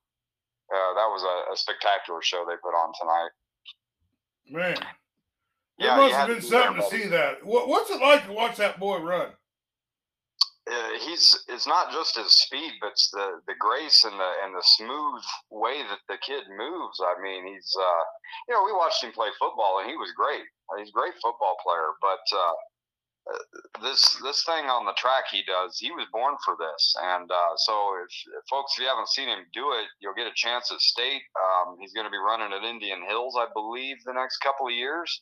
[0.69, 3.33] Uh, that was a, a, spectacular show they put on tonight.
[4.51, 4.77] Man,
[5.79, 7.43] yeah, it must have been something to see that.
[7.43, 9.29] What, what's it like to watch that boy run?
[10.69, 14.53] Uh, he's it's not just his speed, but it's the the grace and the and
[14.53, 17.01] the smooth way that the kid moves.
[17.01, 18.03] I mean, he's uh,
[18.47, 20.45] you know we watched him play football and he was great.
[20.77, 22.53] He's a great football player, but uh,
[23.81, 26.95] this this thing on the track he does, he was born for this.
[27.01, 30.27] And uh, so, if, if, folks, if you haven't seen him do it, you'll get
[30.27, 31.21] a chance at state.
[31.37, 34.73] Um, he's going to be running at Indian Hills, I believe, the next couple of
[34.73, 35.21] years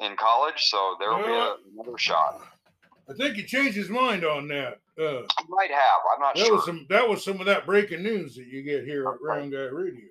[0.00, 0.58] in college.
[0.70, 2.40] So there will be a, another shot.
[3.08, 4.80] I think he changed his mind on that.
[4.98, 6.00] Uh, he might have.
[6.14, 6.56] I'm not that sure.
[6.56, 9.52] Was some, that was some of that breaking news that you get here at Round
[9.52, 10.08] Guy Radio.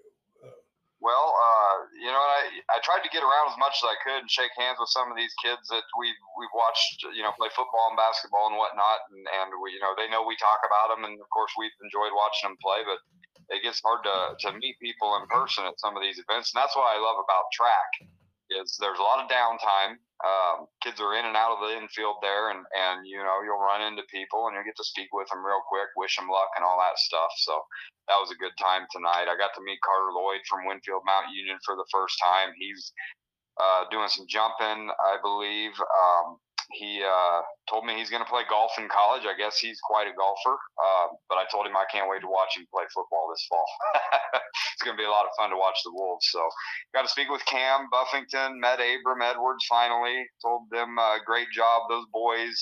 [1.03, 4.23] Well, uh, you know, I I tried to get around as much as I could
[4.23, 6.07] and shake hands with some of these kids that we
[6.39, 9.91] we've watched, you know, play football and basketball and whatnot, and and we, you know,
[9.99, 13.03] they know we talk about them, and of course we've enjoyed watching them play, but
[13.51, 16.63] it gets hard to to meet people in person at some of these events, and
[16.63, 17.91] that's what I love about track
[18.61, 19.99] is there's a lot of downtime.
[20.23, 23.59] Um, kids are in and out of the infield there, and and you know you'll
[23.59, 26.47] run into people and you'll get to speak with them real quick, wish them luck
[26.55, 27.31] and all that stuff.
[27.43, 27.59] So
[28.07, 29.27] that was a good time tonight.
[29.27, 32.55] I got to meet Carter Lloyd from Winfield Mount Union for the first time.
[32.55, 32.95] He's
[33.59, 35.75] uh, doing some jumping, I believe.
[35.75, 36.39] Um,
[36.71, 39.23] he uh, told me he's going to play golf in college.
[39.27, 40.55] I guess he's quite a golfer.
[40.79, 43.67] Uh, but I told him I can't wait to watch him play football this fall.
[44.73, 46.27] it's going to be a lot of fun to watch the Wolves.
[46.31, 46.41] So
[46.93, 50.23] got to speak with Cam Buffington, met Abram Edwards finally.
[50.41, 51.89] Told them uh, great job.
[51.89, 52.55] Those boys,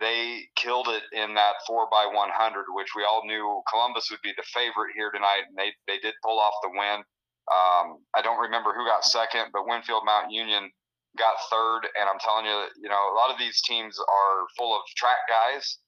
[0.00, 4.34] they killed it in that four by 100, which we all knew Columbus would be
[4.36, 7.04] the favorite here tonight, and they they did pull off the win.
[7.46, 10.70] Um, I don't remember who got second, but Winfield Mount Union
[11.16, 14.76] got third, and I'm telling you, you know, a lot of these teams are full
[14.76, 15.78] of track guys.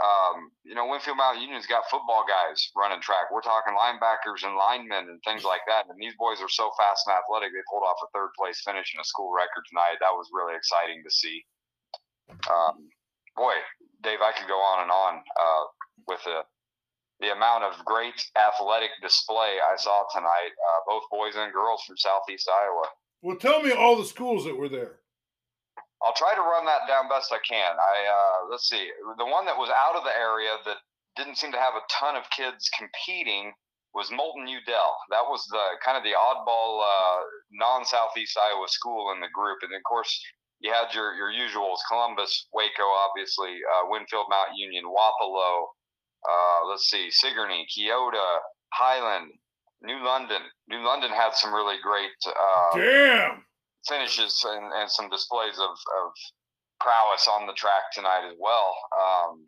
[0.00, 3.28] Um, you know, Winfield Mount Union's got football guys running track.
[3.28, 5.84] We're talking linebackers and linemen and things like that.
[5.92, 7.52] And these boys are so fast and athletic.
[7.52, 10.00] They pulled off a third place finish in a school record tonight.
[10.00, 11.44] That was really exciting to see.
[12.48, 12.88] Um,
[13.36, 13.52] boy,
[14.00, 15.64] Dave, I could go on and on uh,
[16.08, 16.48] with the
[17.20, 20.56] the amount of great athletic display I saw tonight.
[20.56, 22.88] Uh, both boys and girls from Southeast Iowa.
[23.22, 25.00] Well, tell me all the schools that were there.
[26.02, 27.76] I'll try to run that down best I can.
[27.76, 28.88] I uh, let's see.
[29.18, 30.78] The one that was out of the area that
[31.16, 33.52] didn't seem to have a ton of kids competing
[33.92, 34.96] was Moulton Udell.
[35.10, 37.20] That was the kind of the oddball uh,
[37.52, 40.08] non-southeast Iowa school in the group, and of course
[40.60, 45.76] you had your your usuals: Columbus, Waco, obviously, uh, Winfield, Mount Union, Wapello.
[46.24, 48.38] Uh, let's see, Sigourney, Keota,
[48.72, 49.32] Highland,
[49.82, 50.42] New London.
[50.68, 53.44] New London had some really great uh, damn
[53.88, 56.08] finishes and, and some displays of, of
[56.80, 58.74] prowess on the track tonight as well.
[58.92, 59.46] Um,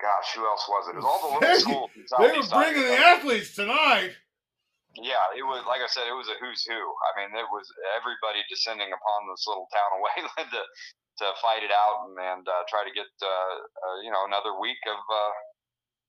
[0.00, 0.98] gosh, who else was it?
[0.98, 1.90] It was all the little schools.
[2.18, 4.14] they were bringing the athletes tonight.
[4.96, 6.80] Yeah, it was like I said, it was a who's who.
[6.80, 7.68] I mean, it was
[8.00, 10.62] everybody descending upon this little town of Wayland to
[11.20, 14.56] to fight it out and, and uh, try to get uh, uh, you know another
[14.56, 15.32] week of uh,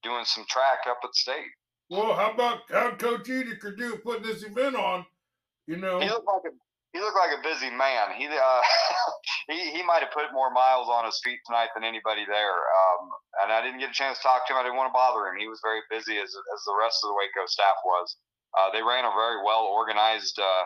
[0.08, 1.52] doing some track up at state.
[1.90, 5.06] Well, how about how Coach Ediker do putting this event on?
[5.68, 6.56] You know, he looked like a
[6.94, 8.16] he looked like a busy man.
[8.18, 8.62] He uh,
[9.52, 12.58] he, he might have put more miles on his feet tonight than anybody there.
[12.58, 13.02] Um,
[13.44, 14.60] and I didn't get a chance to talk to him.
[14.60, 15.40] I didn't want to bother him.
[15.40, 18.18] He was very busy as as the rest of the Waco staff was.
[18.58, 20.64] Uh, they ran a very well organized uh,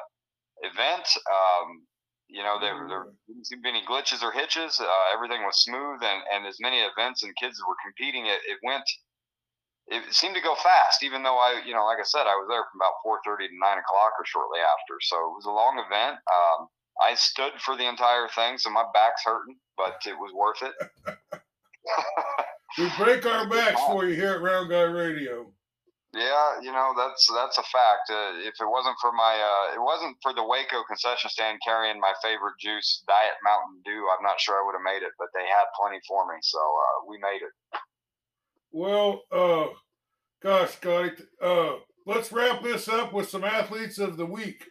[0.63, 1.05] event.
[1.30, 1.86] Um,
[2.32, 4.80] you know, there, there didn't seem to be any glitches or hitches.
[4.80, 8.55] Uh, everything was smooth, and, and as many events and kids were competing, it, it
[8.63, 8.88] went
[9.88, 12.47] it seemed to go fast, even though I, you know, like I said, I was
[12.47, 14.99] there from about 4:30 to 9 o'clock or shortly after.
[15.01, 16.19] So it was a long event.
[16.32, 16.67] Um,
[17.01, 20.75] I stood for the entire thing, so my back's hurting, but it was worth it.
[22.77, 25.51] we break our backs for you here at Round Guy Radio.
[26.11, 28.11] Yeah, you know that's that's a fact.
[28.11, 32.03] Uh, if it wasn't for my, uh, it wasn't for the Waco concession stand carrying
[32.03, 35.15] my favorite juice, Diet Mountain Dew, I'm not sure I would have made it.
[35.15, 37.55] But they had plenty for me, so uh, we made it.
[38.72, 39.67] Well, uh,
[40.41, 41.11] gosh, Scotty,
[41.41, 41.74] uh,
[42.05, 44.63] let's wrap this up with some athletes of the week.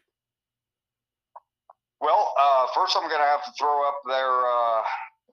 [2.01, 4.83] Well, uh, first I'm going to have to throw up there uh,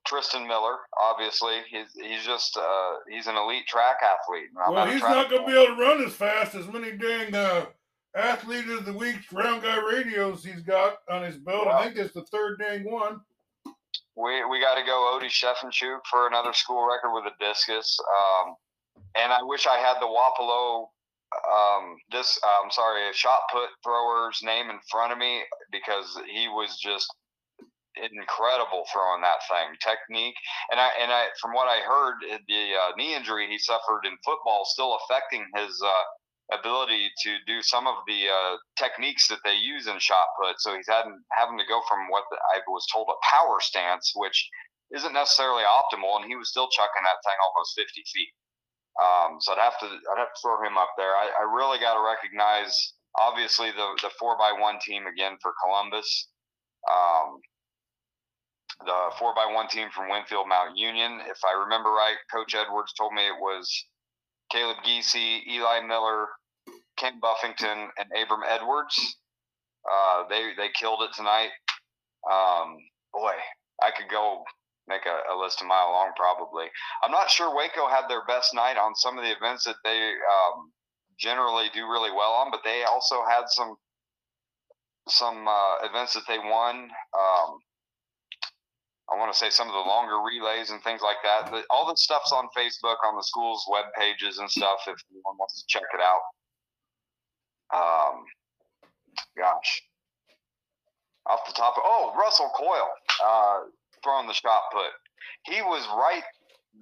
[0.06, 0.76] Tristan Miller.
[1.02, 4.50] Obviously, he's he's just uh, he's an elite track athlete.
[4.70, 7.66] well, he's not going to be able to run as fast as many dang uh,
[8.16, 11.68] athlete of the week round guy radios he's got on his belt.
[11.68, 13.22] I think it's the third dang one
[14.18, 18.00] we we got to go Odie Sheffenchuk for another school record with a discus.
[18.02, 18.56] Um,
[19.16, 20.88] and I wish I had the Wapello
[21.36, 26.48] um, this I'm sorry, a shot put thrower's name in front of me because he
[26.48, 27.08] was just
[27.98, 30.36] incredible throwing that thing technique
[30.70, 32.14] and i and i from what i heard
[32.48, 36.04] the uh, knee injury he suffered in football still affecting his uh,
[36.54, 40.56] ability to do some of the uh, techniques that they use in shot put.
[40.60, 44.14] So he's having having to go from what the, I was told a power stance,
[44.16, 44.50] which
[44.96, 48.32] isn't necessarily optimal, and he was still chucking that thing almost 50 feet.
[48.98, 51.14] Um, so I'd have to I'd have to throw him up there.
[51.14, 52.72] I, I really got to recognize
[53.20, 56.30] obviously the the four by one team again for Columbus.
[56.90, 57.42] Um,
[58.86, 61.20] the four by one team from Winfield Mount Union.
[61.28, 63.68] If I remember right, Coach Edwards told me it was
[64.52, 66.28] Caleb Geesey, Eli Miller,
[66.98, 69.18] Ken Buffington, and Abram Edwards.
[69.90, 71.50] Uh, they they killed it tonight.
[72.30, 72.78] Um,
[73.14, 73.34] boy,
[73.82, 74.44] I could go
[74.88, 76.66] make a, a, list a mile long probably.
[77.04, 80.00] I'm not sure Waco had their best night on some of the events that they
[80.00, 80.72] um,
[81.20, 83.76] generally do really well on, but they also had some
[85.08, 86.90] some uh, events that they won.
[87.16, 87.60] Um,
[89.10, 91.52] I want to say some of the longer relays and things like that.
[91.52, 94.80] The, all the stuff's on Facebook on the school's web pages and stuff.
[94.88, 96.22] If anyone wants to check it out.
[97.74, 98.26] Um,
[99.38, 99.82] gosh,
[101.26, 102.90] off the top of oh Russell Coyle
[103.24, 103.60] uh,
[104.04, 104.92] throwing the shot put.
[105.44, 106.24] He was right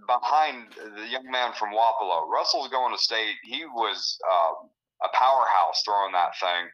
[0.07, 2.27] behind the young man from Wapello.
[2.27, 3.35] Russell's going to state.
[3.43, 4.67] He was uh,
[5.05, 6.69] a powerhouse throwing that thing.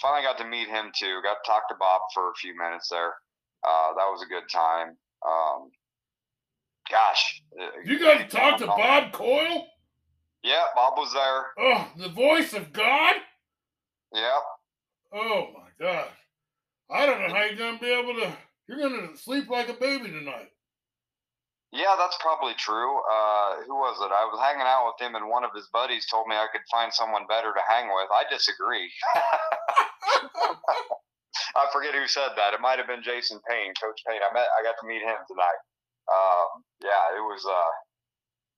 [0.00, 1.20] Finally got to meet him too.
[1.22, 3.14] Got to talk to Bob for a few minutes there.
[3.64, 4.96] Uh, that was a good time.
[5.26, 5.70] Um,
[6.90, 9.66] gosh, uh, you got to talk to Bob Coyle.
[10.42, 11.46] Yeah, Bob was there.
[11.58, 13.14] Oh, the voice of God.
[14.12, 14.42] Yep.
[15.12, 16.08] Oh my God!
[16.90, 18.32] I don't know how you're gonna be able to.
[18.68, 20.50] You're gonna sleep like a baby tonight.
[21.72, 22.96] Yeah, that's probably true.
[23.10, 24.12] Uh, who was it?
[24.12, 26.62] I was hanging out with him, and one of his buddies told me I could
[26.70, 28.08] find someone better to hang with.
[28.10, 28.90] I disagree.
[31.54, 32.54] I forget who said that.
[32.54, 34.20] It might have been Jason Payne, Coach Payne.
[34.22, 35.60] I met, I got to meet him tonight.
[36.06, 37.72] Um, yeah, it was, uh,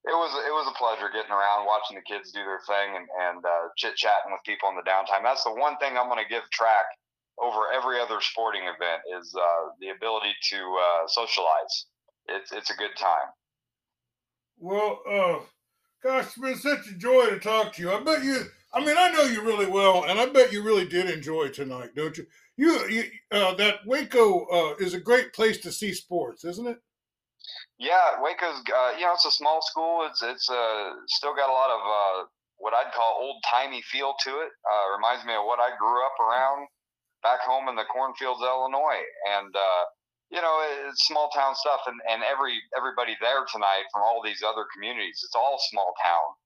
[0.05, 3.07] it was, it was a pleasure getting around, watching the kids do their thing, and
[3.29, 5.24] and uh, chit chatting with people in the downtime.
[5.24, 6.87] That's the one thing I'm going to give track
[7.41, 11.87] over every other sporting event is uh, the ability to uh, socialize.
[12.29, 13.29] It's it's a good time.
[14.59, 15.39] Well, uh,
[16.03, 17.93] gosh, it's been such a joy to talk to you.
[17.93, 18.45] I bet you.
[18.73, 21.95] I mean, I know you really well, and I bet you really did enjoy tonight,
[21.97, 22.27] don't you?
[22.57, 26.79] You, you uh, that Waco uh, is a great place to see sports, isn't it?
[27.79, 30.07] Yeah, Waco's uh, you know it's a small school.
[30.11, 32.27] It's it's uh, still got a lot of uh,
[32.59, 34.53] what I'd call old timey feel to it.
[34.66, 36.69] Uh, reminds me of what I grew up around
[37.23, 39.01] back home in the cornfields, Illinois,
[39.39, 39.85] and uh,
[40.29, 41.81] you know it's small town stuff.
[41.87, 46.37] And, and every everybody there tonight from all these other communities, it's all small town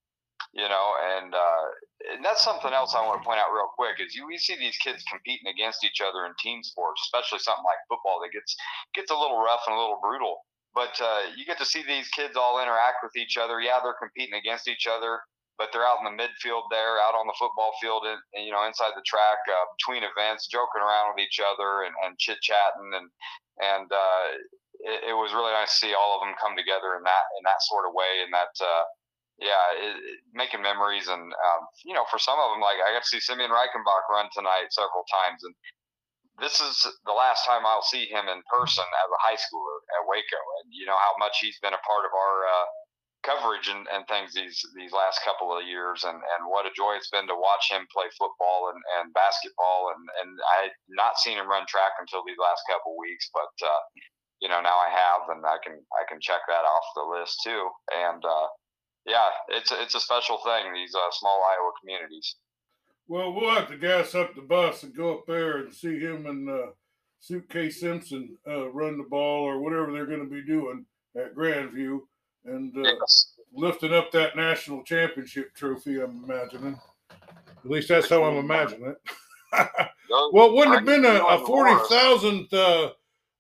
[0.53, 1.67] you know, and uh,
[2.13, 4.59] and that's something else I want to point out real quick is you we see
[4.59, 8.57] these kids competing against each other in team sports, especially something like football that gets
[8.95, 10.45] gets a little rough and a little brutal.
[10.75, 13.61] But uh, you get to see these kids all interact with each other.
[13.61, 15.21] Yeah, they're competing against each other,
[15.61, 18.65] but they're out in the midfield there, out on the football field, and, you know
[18.65, 22.91] inside the track uh, between events, joking around with each other and, and chit chatting,
[22.97, 23.09] and
[23.61, 24.25] and uh,
[24.83, 27.43] it, it was really nice to see all of them come together in that in
[27.45, 28.85] that sort of way, and that uh,
[29.43, 32.95] yeah, it, it, making memories, and um, you know, for some of them, like I
[32.95, 35.55] got to see Simeon Reichenbach run tonight several times, and
[36.39, 40.07] this is the last time I'll see him in person as a high schooler at
[40.07, 42.67] Waco, and you know how much he's been a part of our uh,
[43.27, 46.95] coverage and, and things these these last couple of years, and, and what a joy
[46.95, 51.19] it's been to watch him play football and, and basketball, and and I had not
[51.19, 53.83] seen him run track until these last couple weeks, but uh,
[54.39, 57.43] you know now I have, and I can I can check that off the list
[57.43, 58.49] too, and uh,
[59.07, 62.37] yeah, it's it's a special thing these uh, small Iowa communities.
[63.09, 66.27] Well, we'll have to gas up the bus and go up there and see him
[66.27, 66.67] and uh,
[67.21, 70.87] Suitcase Simpson uh, run the ball or whatever they're going to be doing
[71.17, 72.01] at Grandview
[72.45, 73.35] and uh, yes.
[73.53, 76.01] lifting up that national championship trophy.
[76.01, 76.79] I'm imagining.
[77.11, 78.97] At least that's how I'm imagining it.
[80.33, 82.87] well, it wouldn't have been a, a forty thousand uh,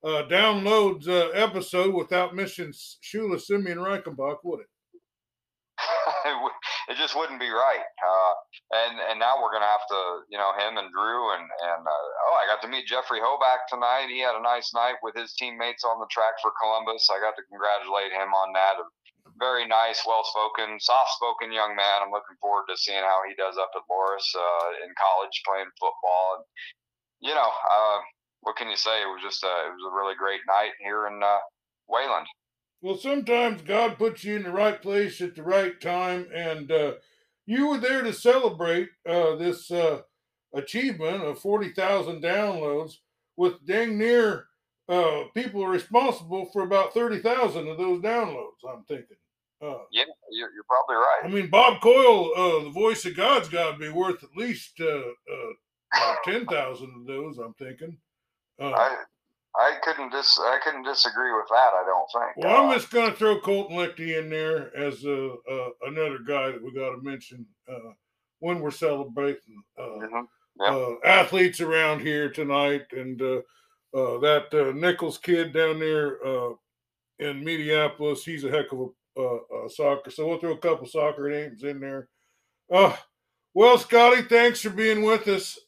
[0.05, 4.67] uh, downloads uh, episode without missing Shula Simeon Reichenbach, would it?
[6.91, 7.87] it just wouldn't be right.
[8.01, 8.35] Uh,
[8.87, 10.01] and and now we're gonna have to,
[10.31, 13.67] you know, him and Drew and and uh, oh, I got to meet Jeffrey Hoback
[13.69, 14.09] tonight.
[14.09, 17.09] He had a nice night with his teammates on the track for Columbus.
[17.11, 18.79] I got to congratulate him on that.
[19.39, 22.03] Very nice, well-spoken, soft-spoken young man.
[22.03, 25.71] I'm looking forward to seeing how he does up at Loras uh, in college playing
[25.79, 26.27] football.
[26.37, 26.45] And
[27.23, 27.99] you know, uh,
[28.43, 29.03] what can you say?
[29.03, 31.39] It was just a, it was a really great night here in uh,
[31.89, 32.27] Wayland.
[32.83, 36.95] Well, sometimes God puts you in the right place at the right time, and uh,
[37.47, 40.01] you were there to celebrate uh, this uh,
[40.53, 42.95] achievement of 40,000 downloads
[43.37, 44.47] with dang near
[44.89, 49.17] uh, people responsible for about 30,000 of those downloads, I'm thinking.
[49.63, 50.03] Uh, yeah,
[50.33, 51.21] you're, you're, probably right.
[51.23, 54.77] I mean, Bob Coyle, uh, the voice of God's got to be worth at least
[56.25, 57.97] 10,000 of those, I'm thinking.
[58.61, 59.05] I,
[59.55, 61.73] I couldn't dis I couldn't disagree with that.
[61.75, 62.45] I don't think.
[62.45, 65.35] Well, uh, I'm just going to throw Colton Lichty in there as a,
[65.83, 67.93] another guy that we got to mention uh,
[68.41, 70.25] when we're celebrating uh, mm-hmm.
[70.61, 70.73] yep.
[70.73, 73.41] Uh, athletes around here tonight, and uh,
[73.95, 76.17] uh, that Nichols kid down there
[77.19, 80.11] in Mediapolis, he's a heck of a soccer.
[80.11, 82.09] So we'll throw a couple soccer names in there.
[82.69, 85.59] well, Scotty, thanks for being with us.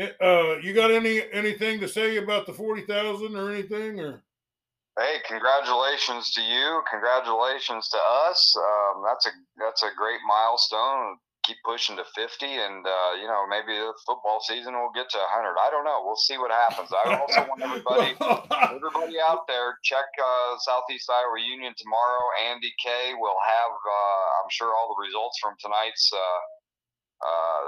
[0.00, 4.22] Uh, you got any anything to say about the forty thousand or anything or?
[4.98, 6.82] Hey, congratulations to you!
[6.90, 7.98] Congratulations to
[8.28, 8.54] us.
[8.56, 11.16] Um, that's a that's a great milestone.
[11.44, 15.18] Keep pushing to fifty, and uh, you know maybe the football season will get to
[15.28, 15.60] hundred.
[15.60, 16.02] I don't know.
[16.04, 16.92] We'll see what happens.
[16.92, 18.16] I also want everybody
[18.76, 22.24] everybody out there check uh, Southeast Iowa Union tomorrow.
[22.48, 26.40] Andy K will have uh, I'm sure all the results from tonight's uh,
[27.24, 27.64] uh,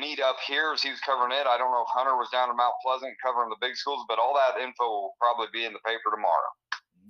[0.00, 1.46] meet up here as he was covering it.
[1.46, 4.18] I don't know if Hunter was down in Mount Pleasant covering the big schools, but
[4.18, 6.52] all that info will probably be in the paper tomorrow.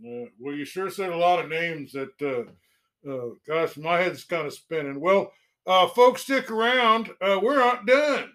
[0.04, 4.24] Uh, well, you sure said a lot of names that, uh, uh, gosh, my head's
[4.24, 5.00] kind of spinning.
[5.00, 5.32] Well,
[5.66, 7.10] uh, folks, stick around.
[7.20, 8.32] Uh, we're not done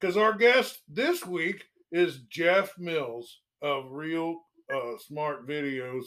[0.00, 4.40] because our guest this week is Jeff Mills of Reel
[4.72, 6.06] uh, Smart Videos.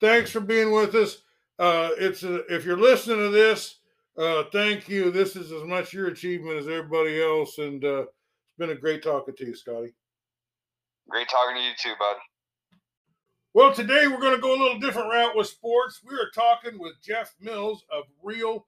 [0.00, 1.18] thanks for being with us.
[1.58, 3.79] it's if you're listening to this,
[4.20, 5.10] uh, thank you.
[5.10, 9.02] This is as much your achievement as everybody else, and uh, it's been a great
[9.02, 9.94] talking to you, Scotty.
[11.08, 12.16] Great talking to you too, bud.
[13.54, 16.02] Well, today we're going to go a little different route with sports.
[16.04, 18.66] We are talking with Jeff Mills of Reel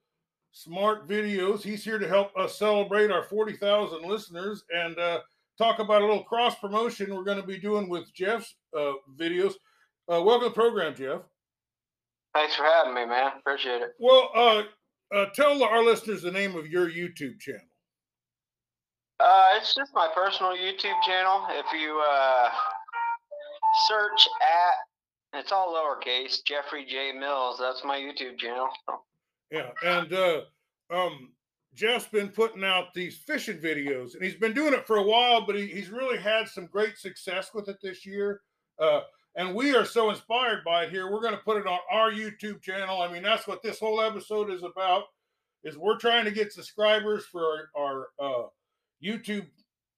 [0.52, 1.62] Smart Videos.
[1.62, 5.20] He's here to help us celebrate our 40,000 listeners and uh,
[5.58, 9.52] talk about a little cross promotion we're going to be doing with Jeff's uh, videos.
[10.08, 11.20] Uh, welcome to the program, Jeff.
[12.34, 13.32] Thanks for having me, man.
[13.38, 13.92] Appreciate it.
[14.00, 14.62] Well, uh,
[15.14, 17.60] uh, tell our listeners the name of your YouTube channel.
[19.20, 21.46] Uh, it's just my personal YouTube channel.
[21.50, 22.48] If you uh,
[23.88, 27.58] search at, it's all lowercase, Jeffrey J Mills.
[27.60, 28.68] That's my YouTube channel.
[29.50, 30.40] Yeah, and uh,
[30.90, 31.32] um,
[31.74, 35.46] Jeff's been putting out these fishing videos, and he's been doing it for a while,
[35.46, 38.40] but he, he's really had some great success with it this year.
[38.78, 39.02] Uh,
[39.34, 41.10] and we are so inspired by it here.
[41.10, 43.00] We're going to put it on our YouTube channel.
[43.00, 45.04] I mean, that's what this whole episode is about.
[45.64, 48.46] Is we're trying to get subscribers for our, our uh,
[49.02, 49.46] YouTube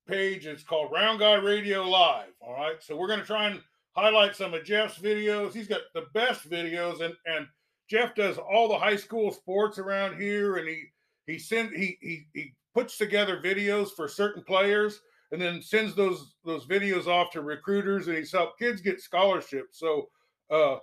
[0.06, 0.46] page.
[0.46, 2.32] It's called Round Guy Radio Live.
[2.40, 3.60] All right, so we're going to try and
[3.92, 5.54] highlight some of Jeff's videos.
[5.54, 7.46] He's got the best videos, and and
[7.88, 10.84] Jeff does all the high school sports around here, and he
[11.26, 15.00] he send he he he puts together videos for certain players
[15.34, 19.80] and then sends those those videos off to recruiters and he's helped kids get scholarships.
[19.80, 20.08] So
[20.48, 20.76] uh,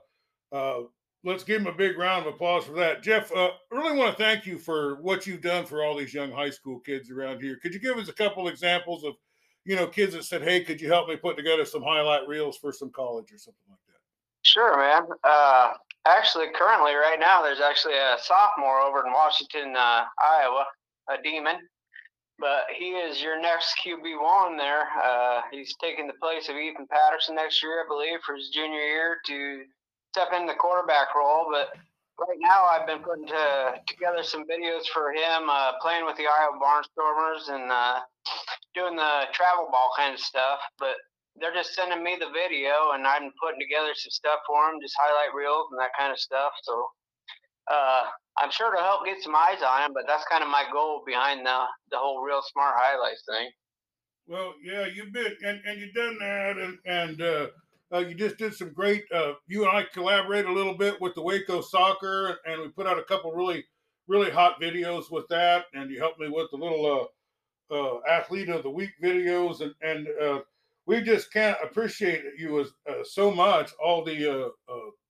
[0.52, 0.82] uh,
[1.24, 3.02] let's give him a big round of applause for that.
[3.02, 6.14] Jeff, uh, I really want to thank you for what you've done for all these
[6.14, 7.60] young high school kids around here.
[7.64, 9.14] Could you give us a couple examples of,
[9.64, 12.58] you know, kids that said, "Hey, could you help me put together some highlight reels
[12.58, 14.02] for some college or something like that?"
[14.42, 15.04] Sure, man.
[15.24, 15.76] Uh,
[16.06, 20.66] actually, currently, right now, there's actually a sophomore over in Washington, uh, Iowa,
[21.10, 21.56] a demon
[22.42, 24.90] but he is your next QB one there.
[24.98, 28.82] Uh, he's taking the place of Ethan Patterson next year, I believe, for his junior
[28.82, 29.64] year to
[30.12, 31.46] step in the quarterback role.
[31.54, 31.70] But
[32.18, 36.26] right now, I've been putting to, together some videos for him, uh, playing with the
[36.26, 38.00] Iowa Barnstormers and uh,
[38.74, 40.60] doing the travel ball kind of stuff.
[40.80, 40.98] But
[41.40, 44.98] they're just sending me the video, and I'm putting together some stuff for him, just
[45.00, 46.52] highlight reels and that kind of stuff.
[46.64, 46.90] So
[47.70, 48.04] uh,
[48.38, 51.04] I'm sure to help get some eyes on him, but that's kind of my goal
[51.06, 53.50] behind the the whole reel smart highlights thing.
[54.28, 57.48] Well, yeah, you've been and, and you've done that, and and uh,
[57.94, 59.04] uh, you just did some great.
[59.14, 62.88] Uh, you and I collaborated a little bit with the Waco Soccer, and we put
[62.88, 63.66] out a couple really
[64.08, 67.10] really hot videos with that, and you helped me with the little
[67.72, 70.40] uh, uh, athlete of the week videos, and and uh,
[70.86, 72.72] we just can't appreciate you as
[73.04, 74.52] so much all the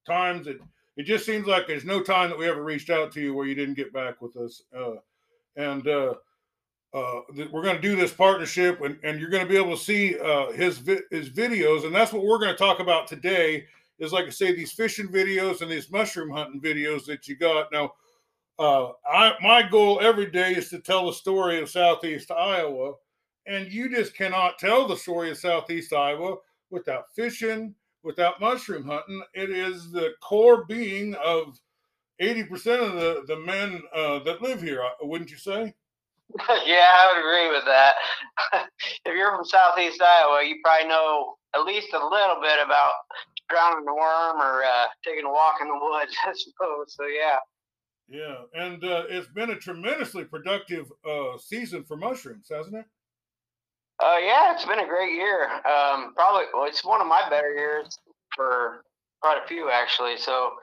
[0.07, 0.59] times that
[0.97, 3.47] it just seems like there's no time that we ever reached out to you where
[3.47, 4.63] you didn't get back with us.
[4.75, 4.95] Uh,
[5.55, 6.13] and uh,
[6.93, 9.75] uh, th- we're going to do this partnership, and, and you're going to be able
[9.75, 13.07] to see uh, his vi- his videos, and that's what we're going to talk about
[13.07, 13.65] today.
[13.99, 17.71] Is like I say, these fishing videos and these mushroom hunting videos that you got.
[17.71, 17.93] Now,
[18.59, 22.93] uh, I my goal every day is to tell the story of Southeast Iowa,
[23.45, 26.37] and you just cannot tell the story of Southeast Iowa
[26.69, 29.21] without fishing, without mushroom hunting.
[29.33, 31.59] It is the core being of
[32.21, 32.49] 80%
[32.79, 35.73] of the, the men uh, that live here, uh, wouldn't you say?
[36.65, 37.95] yeah, I would agree with that.
[39.05, 42.93] if you're from Southeast Iowa, you probably know at least a little bit about
[43.49, 46.95] drowning a worm or uh, taking a walk in the woods, I suppose.
[46.95, 47.37] So, yeah.
[48.07, 52.85] Yeah, and uh, it's been a tremendously productive uh, season for mushrooms, hasn't it?
[54.01, 55.45] Uh, yeah, it's been a great year.
[55.65, 57.97] Um, probably, well, it's one of my better years
[58.35, 58.83] for
[59.21, 60.17] quite a few actually.
[60.17, 60.53] So,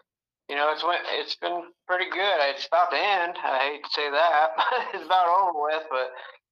[0.49, 2.37] you know, it's went, it's been pretty good.
[2.51, 3.37] It's about to end.
[3.43, 4.49] I hate to say that,
[4.95, 5.85] it's about over with.
[5.91, 6.11] But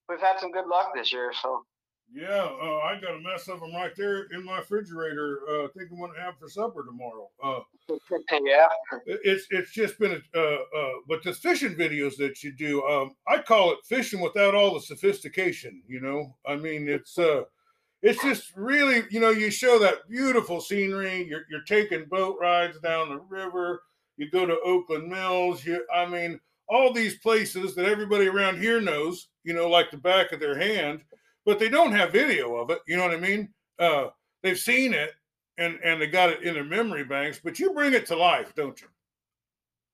[0.08, 1.32] we've had some good luck this year.
[1.42, 1.64] So.
[2.12, 5.40] Yeah, uh, I got a mess of them right there in my refrigerator.
[5.48, 7.28] Uh, thinking what I'm going to have for supper tomorrow.
[7.42, 7.60] Uh,
[8.46, 8.66] yeah,
[9.06, 13.14] it's it's just been a, uh, uh, but the fishing videos that you do, um,
[13.26, 15.82] I call it fishing without all the sophistication.
[15.88, 17.42] You know, I mean, it's uh,
[18.02, 21.26] it's just really, you know, you show that beautiful scenery.
[21.28, 23.82] You're you're taking boat rides down the river.
[24.16, 25.64] You go to Oakland Mills.
[25.66, 29.28] You, I mean, all these places that everybody around here knows.
[29.42, 31.02] You know, like the back of their hand
[31.46, 32.80] but they don't have video of it.
[32.86, 33.48] You know what I mean?
[33.78, 34.08] Uh,
[34.42, 35.12] they've seen it
[35.56, 38.54] and and they got it in their memory banks, but you bring it to life,
[38.54, 38.88] don't you?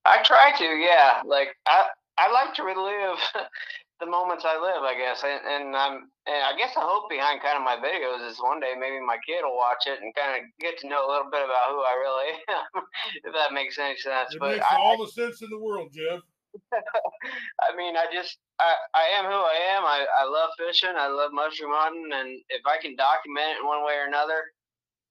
[0.05, 1.23] I try to, yeah.
[1.25, 1.87] Like I
[2.19, 3.19] I like to relive
[4.01, 7.43] the moments I live, I guess, and, and I'm and I guess the hope behind
[7.43, 10.43] kind of my videos is one day maybe my kid will watch it and kind
[10.43, 12.83] of get to know a little bit about who I really am,
[13.25, 14.35] if that makes any sense.
[14.35, 16.21] It but makes I, all the sense in the world, Jeff.
[16.73, 19.85] I mean, I just, I, I am who I am.
[19.85, 20.95] I, I love fishing.
[20.97, 22.11] I love mushroom hunting.
[22.13, 24.53] And if I can document it in one way or another,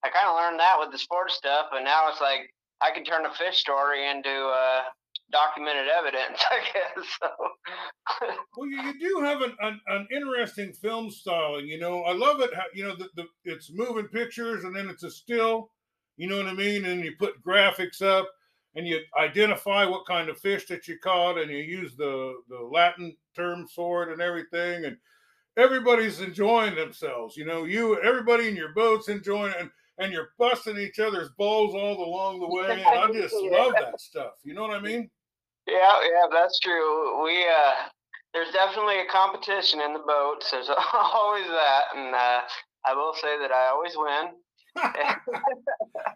[0.04, 1.68] I kind of learned that with the sports stuff.
[1.74, 2.50] And now it's like
[2.82, 4.82] I can turn a fish story into uh,
[5.32, 7.06] documented evidence, I guess.
[7.22, 7.30] So.
[8.58, 11.68] well, you, you do have an, an, an, interesting film styling.
[11.68, 12.54] You know, I love it.
[12.54, 15.70] How, you know, the, the, it's moving pictures and then it's a still.
[16.18, 16.86] You know what I mean?
[16.86, 18.30] And you put graphics up
[18.76, 22.60] and you identify what kind of fish that you caught and you use the the
[22.60, 24.98] latin term for it and everything and
[25.58, 30.30] everybody's enjoying themselves you know you everybody in your boats enjoying it and and you're
[30.40, 34.54] busting each other's balls all along the way and i just love that stuff you
[34.54, 35.10] know what i mean?
[35.68, 37.88] Yeah yeah that's true we uh
[38.34, 42.42] there's definitely a competition in the boats there's always that and uh
[42.86, 44.32] i will say that i always win.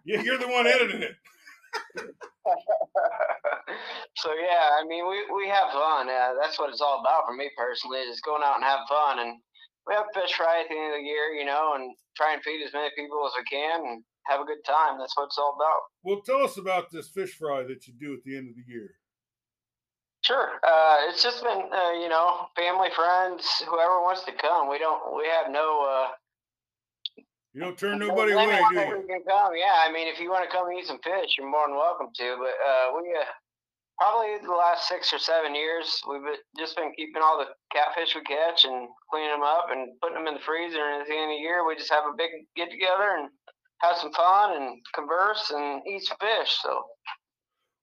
[0.05, 1.15] Yeah you're the one editing it
[4.15, 6.09] so yeah, I mean, we, we have fun.
[6.09, 9.19] Uh, that's what it's all about for me personally, is going out and have fun.
[9.19, 9.39] And
[9.87, 12.43] we have fish fry at the end of the year, you know, and try and
[12.43, 14.97] feed as many people as we can and have a good time.
[14.99, 15.81] That's what it's all about.
[16.03, 18.71] Well, tell us about this fish fry that you do at the end of the
[18.71, 18.95] year.
[20.23, 20.57] Sure.
[20.65, 24.67] Uh, it's just been, uh, you know, family, friends, whoever wants to come.
[24.69, 26.07] We don't, we have no, uh,
[27.55, 29.07] you don't turn nobody away, do you?
[29.07, 29.55] Can come.
[29.55, 32.11] Yeah, I mean, if you want to come eat some fish, you're more than welcome
[32.13, 32.35] to.
[32.35, 33.23] But uh, we uh,
[33.97, 36.19] probably the last six or seven years, we've
[36.59, 40.27] just been keeping all the catfish we catch and cleaning them up and putting them
[40.27, 40.83] in the freezer.
[40.83, 43.29] And at the end of the year, we just have a big get together and
[43.79, 46.59] have some fun and converse and eat some fish.
[46.61, 46.83] So.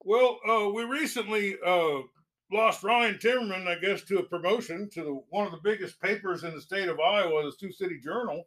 [0.05, 2.05] Well, uh, we recently uh,
[2.53, 6.45] lost Ryan Timmerman, I guess, to a promotion to the, one of the biggest papers
[6.45, 8.45] in the state of Iowa, the Sioux City Journal.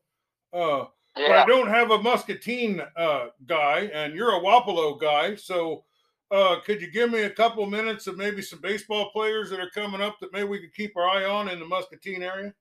[0.54, 0.86] Uh,
[1.18, 1.28] yeah.
[1.28, 5.36] But I don't have a Muscatine uh, guy, and you're a Wapello guy.
[5.36, 5.86] So
[6.32, 9.70] uh, could you give me a couple minutes of maybe some baseball players that are
[9.70, 12.54] coming up that maybe we could keep our eye on in the Muscatine area?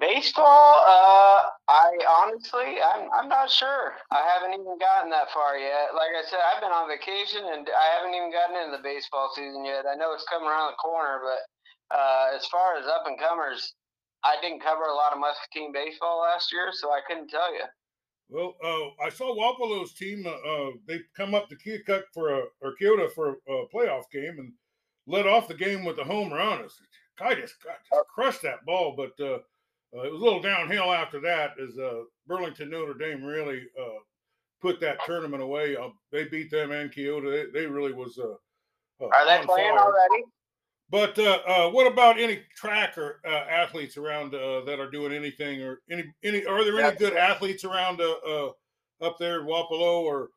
[0.00, 1.92] Baseball, uh, I
[2.24, 3.92] honestly, I'm, I'm not sure.
[4.10, 5.92] I haven't even gotten that far yet.
[5.94, 9.30] Like I said, I've been on vacation and I haven't even gotten into the baseball
[9.36, 9.84] season yet.
[9.86, 11.42] I know it's coming around the corner, but
[11.94, 13.74] uh, as far as up and comers,
[14.24, 17.64] I didn't cover a lot of Muscatine baseball last year, so I couldn't tell you.
[18.30, 20.26] Well, uh, I saw Wapello's team.
[20.26, 24.38] Uh, uh, they come up to Keokuk for a or Keota for a, playoff game
[24.38, 24.52] and
[25.06, 26.66] led off the game with a home run.
[27.20, 29.38] I just, got, just crushed that ball, but uh,
[29.96, 34.00] uh, it was a little downhill after that as uh, Burlington Notre Dame really uh,
[34.60, 35.76] put that tournament away.
[35.76, 37.52] Uh, they beat them and Keota.
[37.52, 38.18] They, they really was.
[38.18, 38.38] Are
[39.26, 39.78] they playing fire.
[39.78, 40.24] already?
[40.90, 45.62] But uh, uh, what about any track or uh, athletes around that are doing anything
[45.62, 46.44] or any any?
[46.44, 50.30] Are there any good athletes around up there in Wapello or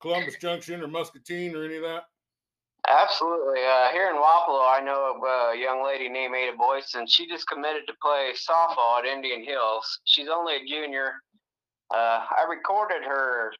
[0.00, 2.04] Columbus Junction or Muscatine or any of that?
[2.88, 3.60] Absolutely.
[3.60, 7.48] Uh, here in Wapello, I know a young lady named Ada Boyce, and she just
[7.48, 10.00] committed to play softball at Indian Hills.
[10.04, 11.14] She's only a junior.
[11.92, 13.52] Uh, I recorded her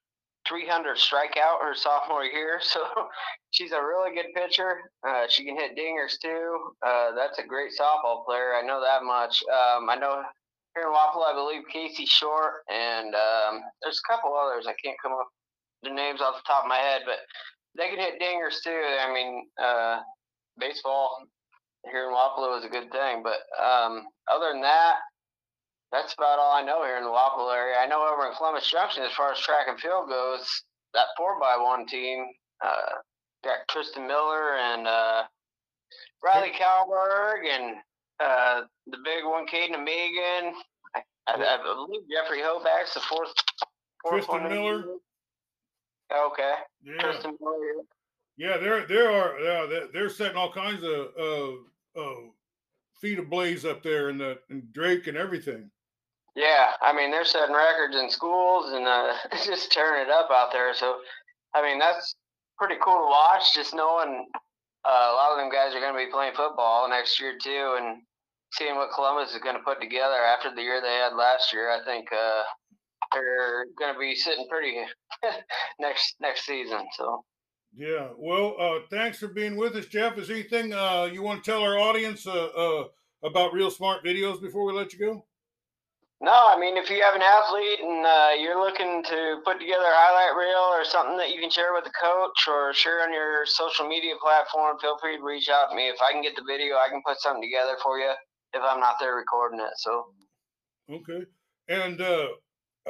[0.49, 2.81] 300 strikeout her sophomore year, so
[3.51, 4.91] she's a really good pitcher.
[5.07, 6.59] Uh, she can hit dingers too.
[6.87, 8.55] Uh, that's a great softball player.
[8.55, 9.43] I know that much.
[9.51, 10.23] Um, I know
[10.75, 14.67] here in Wapello, I believe Casey Short, and um, there's a couple others.
[14.69, 15.29] I can't come up
[15.83, 17.19] the names off the top of my head, but
[17.77, 18.71] they can hit dingers too.
[18.71, 20.01] I mean, uh,
[20.59, 21.25] baseball
[21.91, 24.97] here in Wapello is a good thing, but um, other than that,
[25.93, 27.77] that's about all I know here in the Wapello area.
[27.79, 30.63] I know over in Columbus Junction, as far as track and field goes,
[30.95, 32.27] that four by one team
[32.65, 32.99] uh,
[33.45, 35.23] got Tristan Miller and uh,
[36.25, 37.77] Riley Kalberg and
[38.19, 40.55] uh, the big one, Caden Megan.
[40.95, 43.33] I, I, I, believe Jeffrey Hoback's the fourth.
[44.03, 44.85] fourth Tristan Miller.
[46.13, 46.55] Okay.
[46.83, 47.13] Yeah.
[48.39, 52.15] Yeah, they're they are yeah they're, they're setting all kinds of uh, uh,
[53.01, 55.71] feet ablaze up there in the in Drake and everything.
[56.37, 59.15] Yeah, I mean they're setting records in schools and uh,
[59.45, 60.75] just tearing it up out there.
[60.75, 60.97] So,
[61.55, 62.15] I mean that's
[62.59, 63.55] pretty cool to watch.
[63.55, 64.29] Just knowing
[64.85, 67.79] uh, a lot of them guys are going to be playing football next year too,
[67.81, 68.03] and
[68.53, 71.71] seeing what Columbus is going to put together after the year they had last year.
[71.71, 72.43] I think uh,
[73.15, 74.77] they're going to be sitting pretty
[75.81, 76.85] next next season.
[76.99, 77.25] So.
[77.75, 78.09] Yeah.
[78.17, 80.19] Well, uh, thanks for being with us, Jeff.
[80.19, 82.85] Is anything uh, you want to tell our audience uh,
[83.23, 85.25] about Reel Smart Videos before we let you go?
[86.21, 89.85] No, I mean, if you have an athlete and uh, you're looking to put together
[89.85, 93.13] a highlight reel or something that you can share with the coach or share on
[93.13, 95.89] your social media platform, feel free to reach out to me.
[95.89, 98.11] If I can get the video, I can put something together for you
[98.55, 99.77] if I'm not there recording it.
[99.77, 100.07] So,
[100.91, 101.27] okay.
[101.69, 102.29] And uh,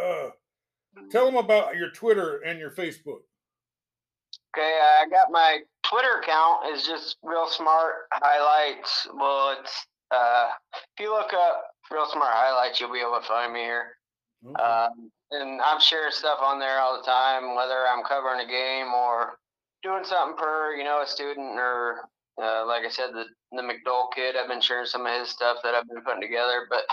[0.00, 0.30] uh,
[1.10, 3.26] tell them about your Twitter and your Facebook.
[4.54, 9.08] Okay, I got my Twitter account is just reel smart highlights.
[9.14, 13.52] Well, it's uh, if you look up reel smart highlights, you'll be able to find
[13.52, 13.96] me here.
[14.44, 14.62] Okay.
[14.62, 18.92] Um, and I'm sharing stuff on there all the time, whether I'm covering a game
[18.94, 19.38] or
[19.82, 22.08] doing something for you know a student or
[22.40, 24.36] uh, like I said, the the McDowell kid.
[24.36, 26.84] I've been sharing some of his stuff that I've been putting together, but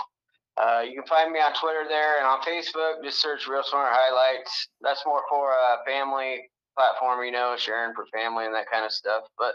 [0.56, 3.02] uh, you can find me on Twitter there and on Facebook.
[3.02, 4.68] Just search Reel Smart Highlights.
[4.80, 8.92] That's more for a family platform, you know, sharing for family and that kind of
[8.92, 9.24] stuff.
[9.38, 9.54] But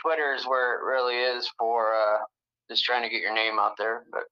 [0.00, 2.18] Twitter is where it really is for uh,
[2.70, 4.04] just trying to get your name out there.
[4.10, 4.24] But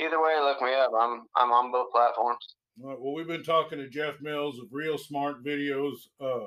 [0.00, 0.92] either way, look me up.
[0.98, 2.56] I'm I'm on both platforms.
[2.82, 5.96] All right, well, we've been talking to Jeff Mills of Reel Smart Videos.
[6.20, 6.46] Uh,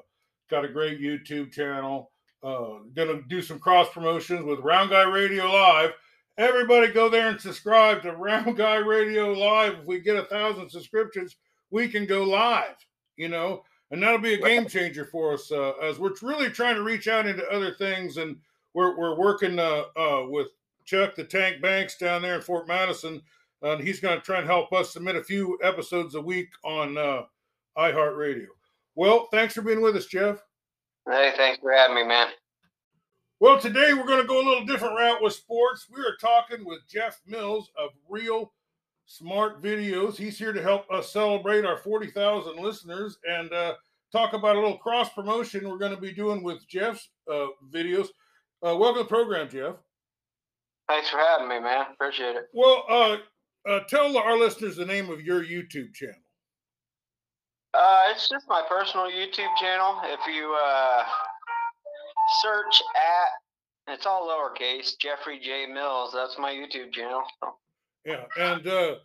[0.49, 2.11] got a great YouTube channel.
[2.43, 5.91] Uh, gonna do some cross promotions with Round Guy Radio Live
[6.37, 9.79] Everybody go there and subscribe to Round Guy Radio Live.
[9.79, 11.35] If we get a thousand subscriptions,
[11.69, 12.75] we can go live,
[13.17, 16.75] you know, and that'll be a game changer for us uh, as we're really trying
[16.75, 18.17] to reach out into other things.
[18.17, 18.37] And
[18.73, 20.47] we're, we're working uh, uh, with
[20.85, 23.21] Chuck the Tank Banks down there in Fort Madison,
[23.61, 26.97] and he's going to try and help us submit a few episodes a week on
[26.97, 27.23] uh,
[27.77, 28.47] iHeartRadio.
[28.95, 30.43] Well, thanks for being with us, Jeff.
[31.09, 32.27] Hey, thanks for having me, man.
[33.39, 35.87] Well, today we're going to go a little different route with sports.
[35.91, 38.53] We are talking with Jeff Mills of Reel
[39.05, 40.15] Smart Videos.
[40.15, 43.73] He's here to help us celebrate our 40,000 listeners and uh,
[44.11, 48.09] talk about a little cross promotion we're going to be doing with Jeff's uh, videos.
[48.63, 49.75] Uh, welcome to the program, Jeff.
[50.87, 51.85] Thanks for having me, man.
[51.93, 52.47] Appreciate it.
[52.53, 52.85] Well,
[53.67, 56.15] uh, uh, tell our listeners the name of your YouTube channel.
[57.73, 60.01] Uh, it's just my personal YouTube channel.
[60.03, 60.55] If you
[62.41, 63.29] search at
[63.87, 66.13] it's all lowercase Jeffrey J Mills.
[66.13, 67.23] That's my YouTube channel.
[68.05, 68.95] Yeah, and uh,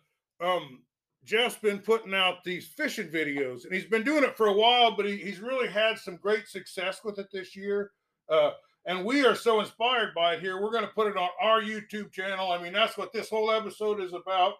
[0.41, 0.81] um,
[1.23, 4.95] Jeff's been putting out these fishing videos, and he's been doing it for a while,
[4.95, 7.91] but he, he's really had some great success with it this year.
[8.29, 8.51] Uh,
[8.87, 10.61] and we are so inspired by it here.
[10.61, 12.51] We're going to put it on our YouTube channel.
[12.51, 14.53] I mean, that's what this whole episode is about.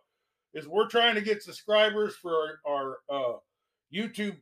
[0.54, 3.38] Is we're trying to get subscribers for our, our uh,
[3.94, 4.36] YouTube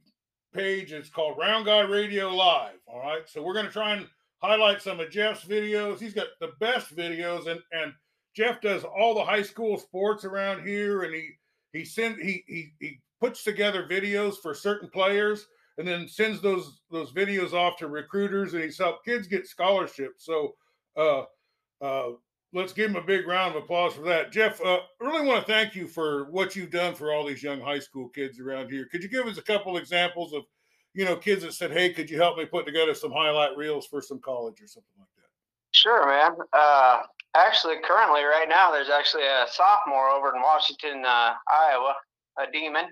[0.54, 0.92] page.
[0.92, 2.78] It's called Round Guy Radio Live.
[2.88, 4.08] All right, so we're going to try and
[4.42, 6.00] highlight some of Jeff's videos.
[6.00, 7.94] He's got the best videos, and and
[8.36, 11.30] Jeff does all the high school sports around here, and he
[11.74, 15.46] he send he he he puts together videos for certain players
[15.78, 20.26] and then sends those those videos off to recruiters and he's helped kids get scholarships.
[20.26, 20.56] So
[20.98, 21.24] uh
[21.82, 22.12] uh
[22.54, 24.32] let's give him a big round of applause for that.
[24.32, 27.60] Jeff uh really want to thank you for what you've done for all these young
[27.60, 28.88] high school kids around here.
[28.92, 30.44] Could you give us a couple examples of
[30.94, 33.86] you know kids that said hey could you help me put together some highlight reels
[33.86, 35.30] for some college or something like that?
[35.72, 36.38] Sure man.
[36.54, 37.02] Uh
[37.36, 41.94] actually currently right now there's actually a sophomore over in washington uh, iowa
[42.40, 42.86] a demon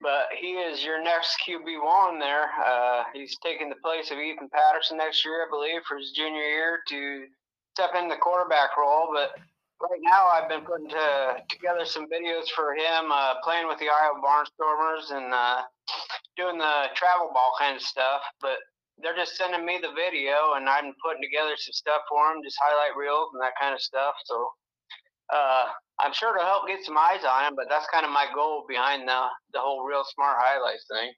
[0.00, 2.50] but he is your next QB one there.
[2.64, 6.42] Uh, he's taking the place of Ethan Patterson next year, I believe, for his junior
[6.42, 7.26] year to
[7.74, 9.10] step in the quarterback role.
[9.12, 9.34] But
[9.82, 13.88] right now, I've been putting to, together some videos for him, uh, playing with the
[13.90, 15.62] Iowa Barnstormers and uh,
[16.36, 18.22] doing the travel ball kind of stuff.
[18.40, 18.58] But
[19.02, 22.58] they're just sending me the video, and I'm putting together some stuff for him, just
[22.62, 24.14] highlight reels and that kind of stuff.
[24.26, 24.50] So
[25.32, 25.66] uh,
[26.00, 28.64] I'm sure to help get some eyes on him, but that's kind of my goal
[28.68, 31.12] behind the the whole reel smart highlights thing.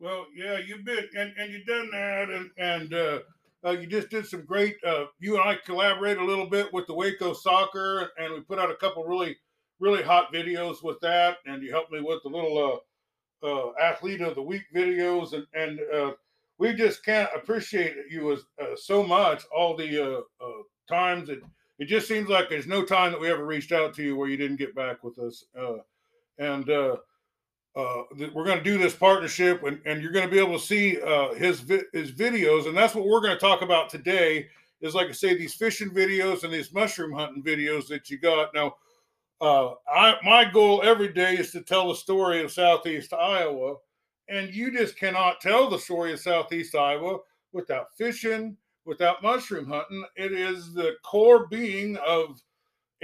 [0.00, 3.18] Well, yeah, you've been and, and you've done that, and and uh,
[3.66, 4.76] uh, you just did some great.
[4.86, 8.58] Uh, you and I collaborated a little bit with the Waco Soccer, and we put
[8.58, 9.36] out a couple really
[9.80, 12.82] really hot videos with that, and you helped me with the little
[13.44, 16.12] uh, uh, athlete of the week videos, and and uh,
[16.58, 18.40] we just can't appreciate you as
[18.76, 20.24] so much all the
[20.88, 21.40] times that
[21.78, 24.28] it just seems like there's no time that we ever reached out to you where
[24.28, 25.44] you didn't get back with us.
[25.58, 25.78] Uh,
[26.38, 26.96] and uh,
[27.76, 30.58] uh, th- we're going to do this partnership, and, and you're going to be able
[30.58, 33.88] to see uh, his vi- his videos, and that's what we're going to talk about
[33.88, 34.48] today.
[34.80, 38.54] Is like I say, these fishing videos and these mushroom hunting videos that you got
[38.54, 38.74] now.
[39.40, 43.76] Uh, I my goal every day is to tell the story of Southeast Iowa,
[44.28, 47.18] and you just cannot tell the story of Southeast Iowa
[47.52, 48.56] without fishing,
[48.88, 50.02] without mushroom hunting.
[50.16, 52.40] It is the core being of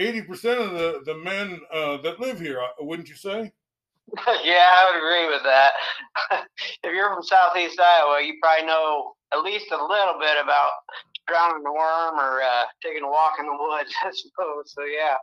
[0.00, 0.26] 80%
[0.58, 3.52] of the, the men uh, that live here, uh, wouldn't you say?
[4.44, 5.72] yeah, I would agree with that.
[6.82, 10.70] if you're from Southeast Iowa, you probably know at least a little bit about
[11.28, 14.72] drowning a worm or uh, taking a walk in the woods, I suppose.
[14.74, 15.16] So, yeah.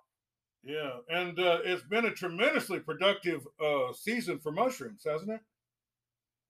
[0.63, 5.41] Yeah, and uh, it's been a tremendously productive uh, season for mushrooms, hasn't it?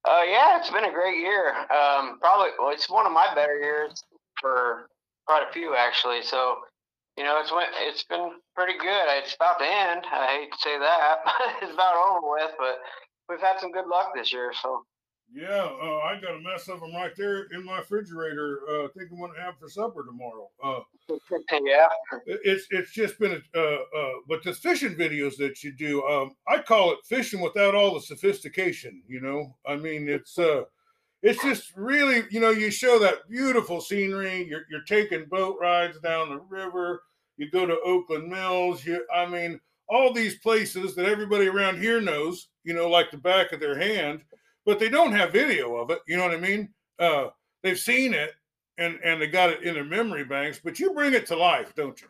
[0.06, 1.50] Uh, yeah, it's been a great year.
[1.70, 4.04] Um, probably well, it's one of my better years
[4.40, 4.88] for
[5.28, 6.24] quite a few actually.
[6.24, 6.58] So,
[7.18, 9.06] you know, it's went, it's been pretty good.
[9.20, 10.06] It's about to end.
[10.12, 11.18] I hate to say that,
[11.62, 12.80] it's about over with, but
[13.30, 14.54] we've had some good luck this year.
[14.62, 14.84] So.
[15.34, 18.60] Yeah, uh, I got a mess of them right there in my refrigerator.
[18.70, 20.50] Uh, thinking what to have for supper tomorrow.
[20.62, 20.82] Uh,
[21.66, 21.88] yeah,
[22.26, 26.32] it's it's just been a, uh, uh, but the fishing videos that you do, um,
[26.50, 29.02] I call it fishing without all the sophistication.
[29.08, 30.64] You know, I mean, it's uh,
[31.24, 34.46] it's just really, you know, you show that beautiful scenery.
[34.50, 37.04] You're you're taking boat rides down the river.
[37.38, 38.86] You go to Oakland Mills.
[38.86, 42.50] You, I mean, all these places that everybody around here knows.
[42.66, 44.24] You know, like the back of their hand
[44.66, 46.00] but they don't have video of it.
[46.08, 46.70] You know what I mean?
[47.00, 47.28] Uh,
[47.64, 48.32] they've seen it
[48.78, 51.74] and and they got it in their memory banks, but you bring it to life,
[51.76, 52.08] don't you?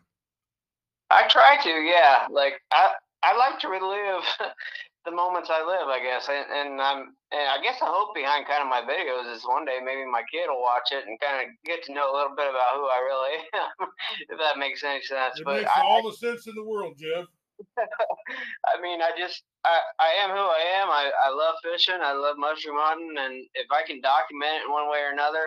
[1.10, 2.26] I try to, yeah.
[2.30, 2.92] Like I
[3.22, 4.24] I like to relive
[5.04, 8.46] the moments I live, I guess, and, and I'm and I guess I hope behind
[8.46, 11.44] kind of my videos is one day maybe my kid will watch it and kind
[11.44, 13.88] of get to know a little bit about who I really am,
[14.30, 15.38] if that makes any sense.
[15.38, 17.26] It but makes I, all the sense in the world, Jeff.
[17.78, 20.88] I mean, I just I, I am who I am.
[20.90, 22.00] I, I love fishing.
[22.02, 25.46] I love mushroom hunting, and if I can document it in one way or another,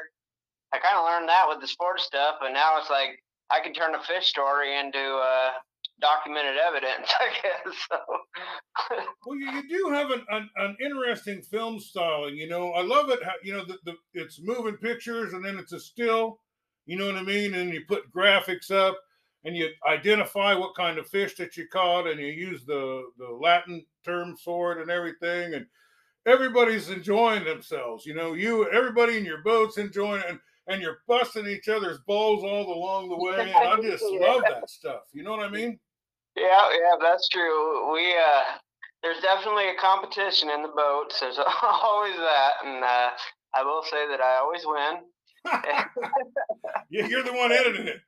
[0.74, 2.36] I kind of learned that with the sports stuff.
[2.42, 3.20] And now it's like
[3.52, 5.52] I can turn a fish story into uh,
[6.02, 7.12] documented evidence.
[7.20, 7.76] I guess.
[7.90, 7.98] So.
[9.26, 12.36] well, you, you do have an, an, an interesting film styling.
[12.36, 13.24] You know, I love it.
[13.24, 16.40] How, you know, the, the it's moving pictures, and then it's a still.
[16.86, 17.56] You know what I mean?
[17.56, 18.96] And you put graphics up
[19.46, 23.30] and you identify what kind of fish that you caught and you use the the
[23.30, 25.66] latin term for it and everything and
[26.26, 30.98] everybody's enjoying themselves you know you everybody in your boats enjoying it and and you're
[31.08, 35.24] busting each other's balls all along the way and i just love that stuff you
[35.24, 35.80] know what i mean
[36.36, 37.94] Yeah, yeah, that's true.
[37.94, 38.60] We uh,
[39.02, 41.22] there's definitely a competition in the boats.
[41.22, 43.10] There's always that, and uh,
[43.54, 44.94] I will say that I always win.
[46.90, 48.02] Yeah, you're the one editing it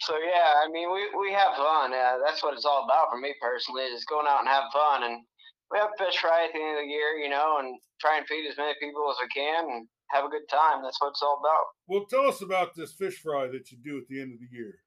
[0.00, 1.92] so yeah, I mean, we, we have fun.
[1.92, 5.04] Uh, that's what it's all about for me personally, is going out and have fun.
[5.04, 5.22] And
[5.70, 8.26] we have fish fry at the end of the year, you know, and try and
[8.26, 10.82] feed as many people as we can and have a good time.
[10.82, 11.64] That's what it's all about.
[11.86, 14.48] Well, tell us about this fish fry that you do at the end of the
[14.50, 14.80] year.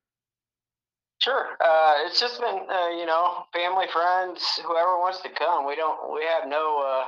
[1.20, 1.58] Sure.
[1.60, 5.66] Uh, it's just been, uh, you know, family, friends, whoever wants to come.
[5.66, 7.06] We don't, we have no, uh,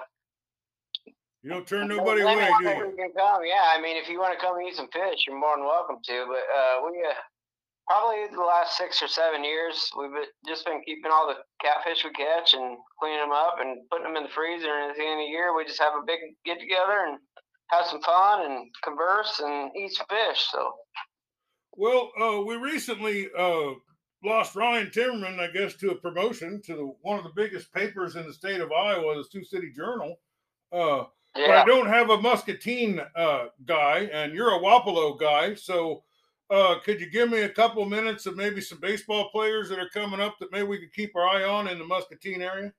[1.43, 3.11] you don't turn nobody away, do you?
[3.15, 3.41] Come.
[3.45, 5.97] Yeah, I mean, if you want to come eat some fish, you're more than welcome
[6.03, 6.25] to.
[6.27, 7.13] But uh, we uh,
[7.87, 10.11] probably the last six or seven years, we've
[10.47, 14.17] just been keeping all the catfish we catch and cleaning them up and putting them
[14.17, 14.69] in the freezer.
[14.69, 17.17] And at the end of the year, we just have a big get together and
[17.71, 20.45] have some fun and converse and eat some fish.
[20.51, 20.71] So,
[21.73, 23.71] well, uh, we recently uh,
[24.23, 28.15] lost Ryan Timmerman, I guess, to a promotion to the, one of the biggest papers
[28.15, 30.15] in the state of Iowa, the Sioux City Journal.
[31.35, 31.47] Yeah.
[31.47, 35.53] But I don't have a Muscatine uh, guy, and you're a Wapello guy.
[35.53, 36.03] So,
[36.49, 39.89] uh, could you give me a couple minutes of maybe some baseball players that are
[39.89, 42.73] coming up that maybe we could keep our eye on in the Muscatine area?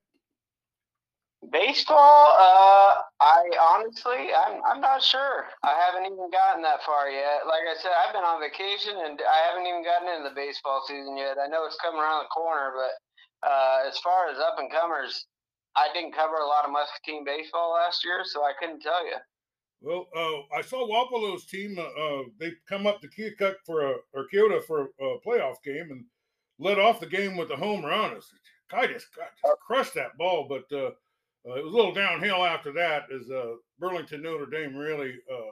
[1.49, 5.47] Baseball, uh, I honestly, I'm, I'm not sure.
[5.63, 7.47] I haven't even gotten that far yet.
[7.47, 10.83] Like I said, I've been on vacation and I haven't even gotten into the baseball
[10.85, 11.41] season yet.
[11.41, 12.93] I know it's coming around the corner, but
[13.41, 15.25] uh, as far as up and comers,
[15.75, 19.15] I didn't cover a lot of Muscatine baseball last year, so I couldn't tell you.
[19.81, 21.77] Well, uh, I saw Wapello's team.
[21.79, 25.87] Uh, uh, they come up to Keokuk for a or Keota for a, playoff game
[25.89, 26.05] and
[26.59, 28.19] led off the game with a home run.
[28.69, 30.91] Guy just, just crushed that ball, but uh,
[31.49, 35.51] uh, it was a little downhill after that as uh, Burlington Notre Dame really uh,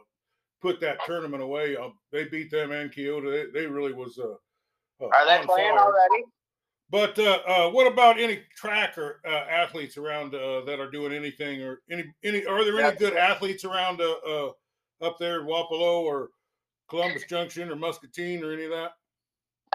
[0.61, 1.75] put that tournament away.
[1.75, 3.51] Uh, they beat them and Keota.
[3.51, 4.19] They, they really was.
[4.19, 4.35] Uh,
[5.03, 5.79] uh, Are they playing fire.
[5.79, 6.23] already?
[6.91, 11.81] But uh, uh, what about any tracker uh, athletes around that are doing anything, or
[11.91, 12.45] any any?
[12.45, 16.29] Are there any good athletes around up there in Wapello or
[16.89, 18.93] Columbus Junction or Muscatine or any of that?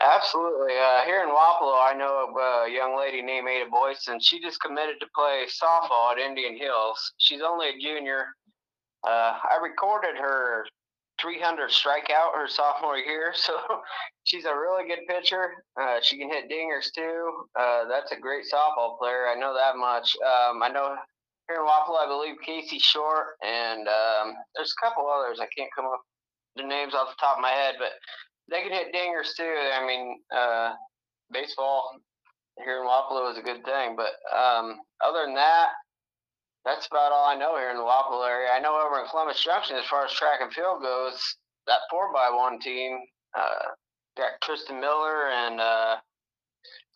[0.01, 0.73] Absolutely.
[0.73, 4.19] Uh, here in Wapello, I know of a young lady named Ada Boyson.
[4.21, 7.12] She just committed to play softball at Indian Hills.
[7.19, 8.27] She's only a junior.
[9.07, 10.67] Uh, I recorded her
[11.21, 13.55] 300 strikeout her sophomore year, so
[14.25, 15.53] she's a really good pitcher.
[15.81, 17.47] Uh, she can hit dingers too.
[17.59, 19.27] Uh, that's a great softball player.
[19.29, 20.17] I know that much.
[20.23, 20.97] Um, I know
[21.49, 25.41] here in Wapello, I believe Casey Short, and um, there's a couple others.
[25.41, 26.01] I can't come up
[26.57, 27.93] the names off the top of my head, but
[28.51, 29.43] they can hit dingers too.
[29.45, 30.73] I mean, uh,
[31.33, 31.99] baseball
[32.65, 35.71] here in Wapello is a good thing, but um, other than that,
[36.65, 38.51] that's about all I know here in the Wapello area.
[38.51, 41.37] I know over in Columbus Junction, as far as track and field goes,
[41.67, 42.99] that four by one team
[43.39, 43.73] uh,
[44.17, 45.97] got Tristan Miller and uh,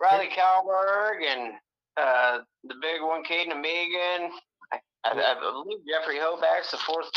[0.00, 1.52] Riley Kalberg and
[1.96, 4.30] uh, the big one, Caden Megan.
[4.72, 7.10] I, I, I, believe Jeffrey Hoback's the fourth.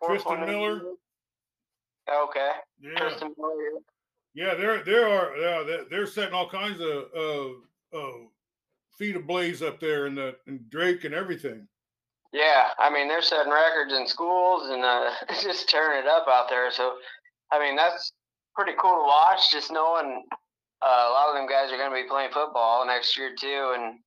[0.00, 0.82] fourth Tristan Miller.
[2.10, 2.50] Okay.
[2.80, 3.10] Yeah.
[4.34, 8.12] Yeah, they're they are yeah, they're, they're setting all kinds of uh, uh,
[8.96, 11.66] feet ablaze up there in the in Drake and everything.
[12.32, 15.10] Yeah, I mean they're setting records in schools and uh,
[15.42, 16.70] just tearing it up out there.
[16.70, 16.94] So,
[17.50, 18.12] I mean that's
[18.54, 19.50] pretty cool to watch.
[19.50, 20.24] Just knowing
[20.82, 23.74] uh, a lot of them guys are going to be playing football next year too,
[23.76, 23.98] and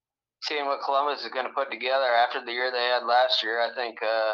[0.43, 3.59] seeing what Columbus is going to put together after the year they had last year.
[3.59, 4.33] I think uh,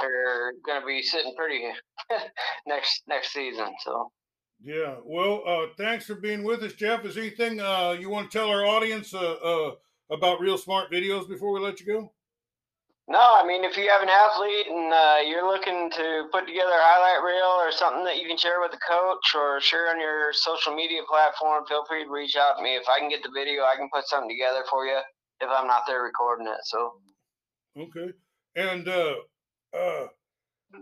[0.00, 1.64] they're going to be sitting pretty
[2.66, 3.74] next next season.
[3.84, 4.12] So.
[4.60, 4.96] Yeah.
[5.04, 7.04] Well, uh, thanks for being with us, Jeff.
[7.04, 9.70] Is anything uh, you want to tell our audience uh, uh,
[10.10, 12.12] about Reel Smart Videos before we let you go?
[13.08, 16.76] No, I mean, if you have an athlete and uh, you're looking to put together
[16.76, 19.98] a highlight reel or something that you can share with the coach or share on
[19.98, 22.76] your social media platform, feel free to reach out to me.
[22.76, 25.00] If I can get the video, I can put something together for you
[25.40, 26.60] if I'm not there recording it.
[26.64, 26.92] So,
[27.78, 28.12] okay.
[28.56, 29.14] And uh,
[29.74, 30.06] uh,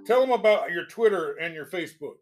[0.05, 2.18] tell them about your Twitter and your Facebook.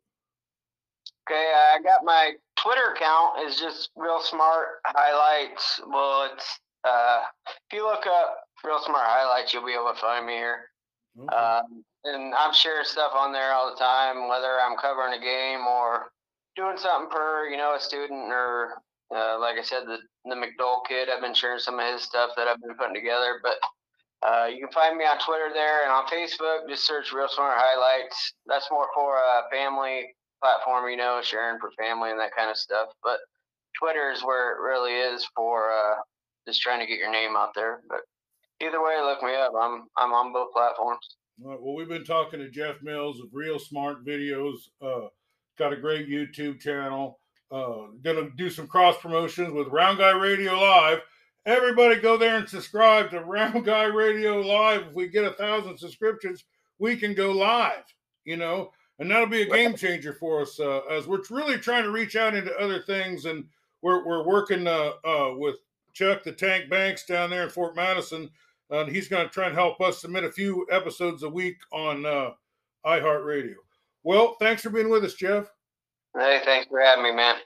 [1.26, 5.80] Okay, I got my Twitter account is just reel smart highlights.
[5.88, 10.26] Well, it's uh, if you look up reel smart highlights, you'll be able to find
[10.26, 10.70] me here.
[11.18, 11.36] Okay.
[11.36, 15.66] Um, and I'm sharing stuff on there all the time, whether I'm covering a game
[15.66, 16.10] or
[16.56, 18.82] doing something for you know a student or
[19.14, 21.08] uh, like I said, the the McDowell kid.
[21.08, 23.56] I've been sharing some of his stuff that I've been putting together, but
[24.24, 26.68] uh, you can find me on Twitter there and on Facebook.
[26.68, 28.34] Just search Reel Smart Highlights.
[28.46, 32.56] That's more for a family platform, you know, sharing for family and that kind of
[32.56, 32.88] stuff.
[33.02, 33.18] But
[33.78, 35.96] Twitter is where it really is for uh,
[36.48, 37.80] just trying to get your name out there.
[37.88, 38.00] But
[38.60, 39.52] either way, look me up.
[39.58, 41.16] I'm I'm on both platforms.
[41.44, 41.60] All right.
[41.60, 44.56] Well, we've been talking to Jeff Mills of Reel Smart Videos.
[44.80, 45.08] Uh,
[45.58, 47.18] got a great YouTube channel.
[47.50, 51.00] Uh, gonna do some cross promotions with Round Guy Radio Live
[51.46, 54.86] Everybody go there and subscribe to Round Guy Radio Live.
[54.88, 56.44] If we get a thousand subscriptions,
[56.78, 57.84] we can go live,
[58.24, 58.70] you know.
[58.98, 62.16] and that'll be a game changer for us uh, as we're really trying to reach
[62.16, 63.26] out into other things.
[63.26, 63.44] And
[63.82, 65.56] we're we're working uh, uh, with
[65.92, 68.30] Chuck the Tank Banks down there in Fort Madison,
[68.80, 72.04] and he's going to try and help us submit a few episodes a week on
[72.04, 72.30] uh,
[72.86, 73.54] iHeartRadio.
[74.02, 75.50] Well, thanks for being with us, Jeff.
[76.16, 77.36] Hey, thanks for having me, man.